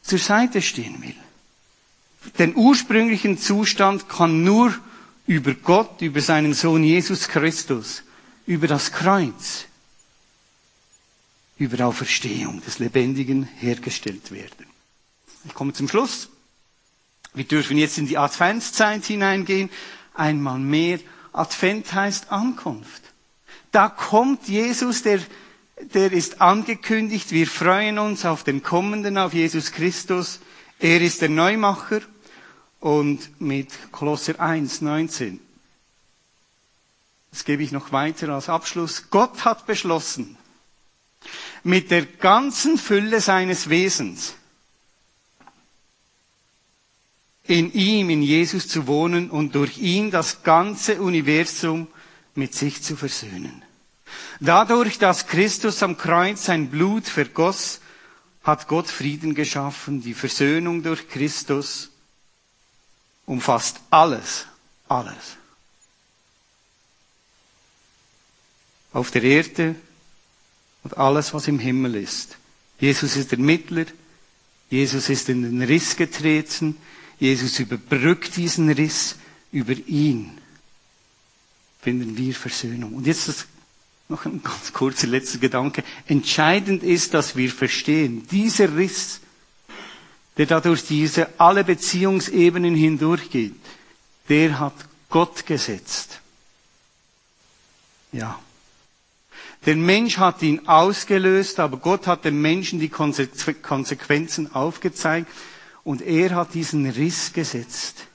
zur 0.02 0.18
Seite 0.18 0.62
stehen 0.62 1.02
will. 1.02 1.14
Den 2.38 2.56
ursprünglichen 2.56 3.38
Zustand 3.38 4.08
kann 4.08 4.42
nur 4.42 4.74
über 5.26 5.54
Gott, 5.54 6.02
über 6.02 6.20
seinen 6.20 6.54
Sohn 6.54 6.84
Jesus 6.84 7.28
Christus, 7.28 8.02
über 8.46 8.66
das 8.66 8.92
Kreuz, 8.92 9.66
über 11.58 11.86
Auferstehung 11.86 12.62
des 12.62 12.78
Lebendigen 12.78 13.44
hergestellt 13.44 14.30
werden. 14.30 14.66
Ich 15.44 15.54
komme 15.54 15.72
zum 15.72 15.88
Schluss. 15.88 16.28
Wir 17.34 17.44
dürfen 17.44 17.76
jetzt 17.78 17.98
in 17.98 18.06
die 18.06 18.18
Adventszeit 18.18 19.04
hineingehen. 19.04 19.70
Einmal 20.14 20.58
mehr. 20.58 21.00
Advent 21.32 21.92
heißt 21.92 22.30
Ankunft. 22.30 23.02
Da 23.72 23.88
kommt 23.88 24.48
Jesus, 24.48 25.02
der, 25.02 25.20
der 25.94 26.12
ist 26.12 26.40
angekündigt. 26.40 27.32
Wir 27.32 27.46
freuen 27.46 27.98
uns 27.98 28.24
auf 28.24 28.44
den 28.44 28.62
Kommenden, 28.62 29.18
auf 29.18 29.34
Jesus 29.34 29.72
Christus. 29.72 30.38
Er 30.78 31.00
ist 31.00 31.22
der 31.22 31.28
Neumacher. 31.28 32.00
Und 32.84 33.40
mit 33.40 33.70
Kolosser 33.92 34.38
1, 34.38 34.82
19. 34.82 35.40
Das 37.30 37.46
gebe 37.46 37.62
ich 37.62 37.72
noch 37.72 37.92
weiter 37.92 38.28
als 38.28 38.50
Abschluss. 38.50 39.04
Gott 39.08 39.46
hat 39.46 39.64
beschlossen, 39.64 40.36
mit 41.62 41.90
der 41.90 42.04
ganzen 42.04 42.76
Fülle 42.76 43.22
seines 43.22 43.70
Wesens 43.70 44.34
in 47.44 47.72
ihm, 47.72 48.10
in 48.10 48.20
Jesus 48.20 48.68
zu 48.68 48.86
wohnen 48.86 49.30
und 49.30 49.54
durch 49.54 49.78
ihn 49.78 50.10
das 50.10 50.42
ganze 50.42 51.00
Universum 51.00 51.88
mit 52.34 52.52
sich 52.52 52.82
zu 52.82 52.96
versöhnen. 52.96 53.62
Dadurch, 54.40 54.98
dass 54.98 55.26
Christus 55.26 55.82
am 55.82 55.96
Kreuz 55.96 56.44
sein 56.44 56.68
Blut 56.68 57.06
vergoss, 57.06 57.80
hat 58.42 58.68
Gott 58.68 58.88
Frieden 58.88 59.34
geschaffen. 59.34 60.02
Die 60.02 60.12
Versöhnung 60.12 60.82
durch 60.82 61.08
Christus 61.08 61.88
umfasst 63.26 63.80
alles, 63.90 64.46
alles. 64.88 65.36
Auf 68.92 69.10
der 69.10 69.22
Erde 69.22 69.74
und 70.82 70.96
alles, 70.96 71.34
was 71.34 71.48
im 71.48 71.58
Himmel 71.58 71.96
ist. 71.96 72.36
Jesus 72.78 73.16
ist 73.16 73.32
der 73.32 73.38
Mittler. 73.38 73.86
Jesus 74.70 75.08
ist 75.08 75.28
in 75.28 75.42
den 75.42 75.62
Riss 75.62 75.96
getreten. 75.96 76.76
Jesus 77.18 77.58
überbrückt 77.58 78.36
diesen 78.36 78.70
Riss. 78.70 79.16
Über 79.50 79.72
ihn 79.72 80.38
finden 81.80 82.16
wir 82.16 82.34
Versöhnung. 82.34 82.94
Und 82.94 83.06
jetzt 83.06 83.46
noch 84.08 84.24
ein 84.24 84.42
ganz 84.42 84.72
kurzer 84.72 85.06
letzter 85.06 85.38
Gedanke. 85.38 85.84
Entscheidend 86.06 86.82
ist, 86.82 87.14
dass 87.14 87.36
wir 87.36 87.50
verstehen, 87.50 88.26
dieser 88.30 88.76
Riss, 88.76 89.20
der 90.36 90.46
da 90.46 90.60
durch 90.60 90.84
diese 90.84 91.28
alle 91.38 91.64
Beziehungsebenen 91.64 92.74
hindurchgeht, 92.74 93.54
der 94.28 94.58
hat 94.58 94.74
Gott 95.08 95.46
gesetzt. 95.46 96.20
Ja. 98.12 98.38
Der 99.66 99.76
Mensch 99.76 100.18
hat 100.18 100.42
ihn 100.42 100.68
ausgelöst, 100.68 101.58
aber 101.58 101.78
Gott 101.78 102.06
hat 102.06 102.24
dem 102.24 102.40
Menschen 102.42 102.78
die 102.80 102.90
Konsequenzen 102.90 104.54
aufgezeigt. 104.54 105.28
Und 105.84 106.02
er 106.02 106.34
hat 106.34 106.54
diesen 106.54 106.88
Riss 106.88 107.32
gesetzt. 107.32 108.06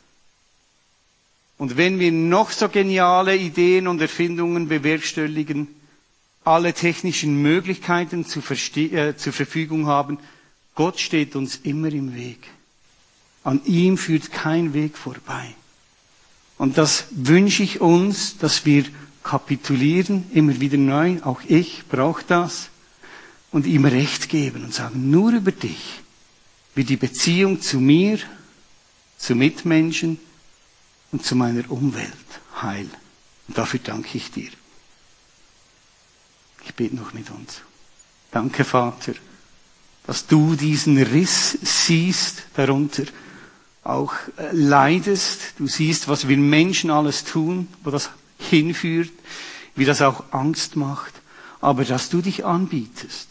Und 1.58 1.78
wenn 1.78 2.00
wir 2.00 2.12
noch 2.12 2.52
so 2.52 2.70
geniale 2.70 3.36
Ideen 3.36 3.88
und 3.88 4.00
Erfindungen 4.02 4.68
bewerkstelligen, 4.68 5.68
alle 6.44 6.74
technischen 6.74 7.42
Möglichkeiten 7.42 8.26
zu 8.26 8.40
äh, 8.40 9.16
zur 9.18 9.34
Verfügung 9.34 9.86
haben, 9.86 10.20
Gott 10.80 10.98
steht 10.98 11.36
uns 11.36 11.58
immer 11.58 11.92
im 11.92 12.16
Weg. 12.16 12.48
An 13.44 13.60
ihm 13.66 13.98
führt 13.98 14.32
kein 14.32 14.74
Weg 14.74 14.98
vorbei. 14.98 15.54
Und 16.58 16.78
das 16.78 17.08
wünsche 17.12 17.64
ich 17.64 17.82
uns, 17.82 18.38
dass 18.38 18.66
wir 18.66 18.86
kapitulieren, 19.22 20.32
immer 20.32 20.58
wieder 20.62 20.78
neu, 20.78 21.22
auch 21.24 21.42
ich 21.46 21.84
brauche 21.90 22.24
das, 22.26 22.70
und 23.52 23.66
ihm 23.66 23.84
Recht 23.84 24.30
geben 24.30 24.64
und 24.64 24.74
sagen, 24.74 25.12
nur 25.12 25.34
über 25.34 25.52
dich 25.52 26.00
wie 26.76 26.86
die 26.86 26.96
Beziehung 26.96 27.60
zu 27.60 27.82
mir, 27.82 28.18
zu 29.18 29.36
Mitmenschen 29.36 30.18
und 31.12 31.26
zu 31.26 31.36
meiner 31.36 31.70
Umwelt 31.70 32.14
heil. 32.62 32.88
Und 33.50 33.58
dafür 33.58 33.82
danke 33.84 34.18
ich 34.18 34.32
dir. 34.32 34.52
Ich 36.64 36.74
bete 36.74 36.96
noch 36.96 37.12
mit 37.12 37.30
uns. 37.32 37.64
Danke, 38.32 38.64
Vater, 38.64 39.16
dass 40.10 40.26
du 40.26 40.56
diesen 40.56 40.98
Riss 40.98 41.56
siehst, 41.62 42.42
darunter 42.56 43.04
auch 43.84 44.12
äh, 44.38 44.50
leidest. 44.54 45.54
Du 45.60 45.68
siehst, 45.68 46.08
was 46.08 46.28
wir 46.28 46.36
Menschen 46.36 46.90
alles 46.90 47.26
tun, 47.26 47.68
wo 47.84 47.92
das 47.92 48.10
hinführt, 48.40 49.12
wie 49.76 49.86
das 49.86 50.02
auch 50.02 50.24
Angst 50.32 50.76
macht, 50.76 51.14
aber 51.62 51.86
dass 51.86 52.10
du 52.10 52.24
dich 52.24 52.44
anbietest 52.44 53.28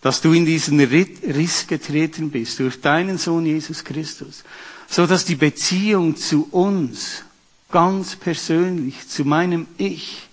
dass 0.00 0.20
du 0.20 0.32
in 0.32 0.44
diesen 0.44 0.78
Riss 0.78 1.66
getreten 1.66 2.30
bist 2.30 2.60
durch 2.60 2.80
deinen 2.80 3.16
Sohn 3.16 3.46
Jesus 3.46 3.82
Christus, 3.82 4.44
so 4.86 5.06
dass 5.06 5.24
die 5.24 5.34
Beziehung 5.34 6.16
zu 6.16 6.46
uns 6.52 7.24
ganz 7.72 8.14
persönlich, 8.14 9.08
zu 9.08 9.24
meinem 9.24 9.66
Ich 9.78 10.28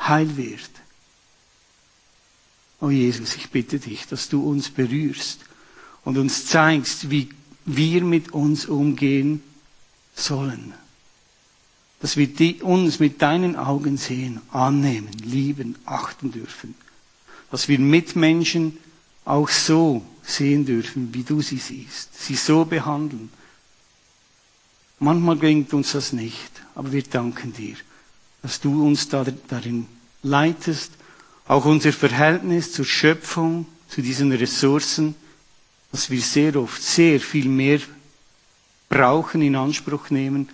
heil 0.00 0.36
wird. 0.38 0.70
Oh 2.80 2.90
Jesus, 2.90 3.36
ich 3.36 3.50
bitte 3.50 3.78
dich, 3.78 4.06
dass 4.06 4.28
du 4.28 4.42
uns 4.42 4.70
berührst 4.70 5.40
und 6.04 6.16
uns 6.16 6.46
zeigst, 6.46 7.10
wie 7.10 7.28
wir 7.66 8.02
mit 8.02 8.32
uns 8.32 8.66
umgehen 8.66 9.42
sollen. 10.14 10.72
Dass 12.00 12.16
wir 12.16 12.26
die, 12.26 12.62
uns 12.62 12.98
mit 12.98 13.20
deinen 13.20 13.56
Augen 13.56 13.98
sehen, 13.98 14.40
annehmen, 14.50 15.12
lieben, 15.22 15.76
achten 15.84 16.32
dürfen. 16.32 16.74
Dass 17.50 17.68
wir 17.68 17.78
Mitmenschen 17.78 18.78
auch 19.26 19.50
so 19.50 20.02
sehen 20.22 20.64
dürfen, 20.64 21.12
wie 21.12 21.22
du 21.22 21.42
sie 21.42 21.58
siehst, 21.58 22.18
sie 22.18 22.36
so 22.36 22.64
behandeln. 22.64 23.30
Manchmal 24.98 25.36
gelingt 25.36 25.72
uns 25.74 25.92
das 25.92 26.12
nicht, 26.12 26.50
aber 26.74 26.92
wir 26.92 27.02
danken 27.02 27.52
dir, 27.52 27.76
dass 28.42 28.60
du 28.60 28.86
uns 28.86 29.08
darin 29.08 29.86
leitest, 30.22 30.92
auch 31.50 31.64
unser 31.64 31.92
Verhältnis 31.92 32.70
zur 32.70 32.84
Schöpfung, 32.84 33.66
zu 33.88 34.02
diesen 34.02 34.30
Ressourcen, 34.30 35.16
dass 35.90 36.08
wir 36.08 36.20
sehr 36.20 36.54
oft 36.54 36.80
sehr 36.80 37.18
viel 37.18 37.48
mehr 37.48 37.80
brauchen, 38.88 39.42
in 39.42 39.56
Anspruch 39.56 40.10
nehmen, 40.10 40.48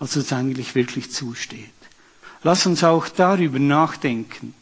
als 0.00 0.16
uns 0.16 0.32
eigentlich 0.32 0.74
wirklich 0.74 1.12
zusteht. 1.12 1.70
Lass 2.42 2.66
uns 2.66 2.82
auch 2.82 3.08
darüber 3.08 3.60
nachdenken 3.60 4.54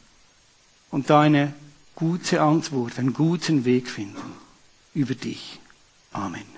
und 0.90 1.08
da 1.08 1.22
eine 1.22 1.54
gute 1.94 2.42
Antwort, 2.42 2.98
einen 2.98 3.14
guten 3.14 3.64
Weg 3.64 3.88
finden 3.88 4.34
über 4.92 5.14
dich. 5.14 5.58
Amen. 6.12 6.51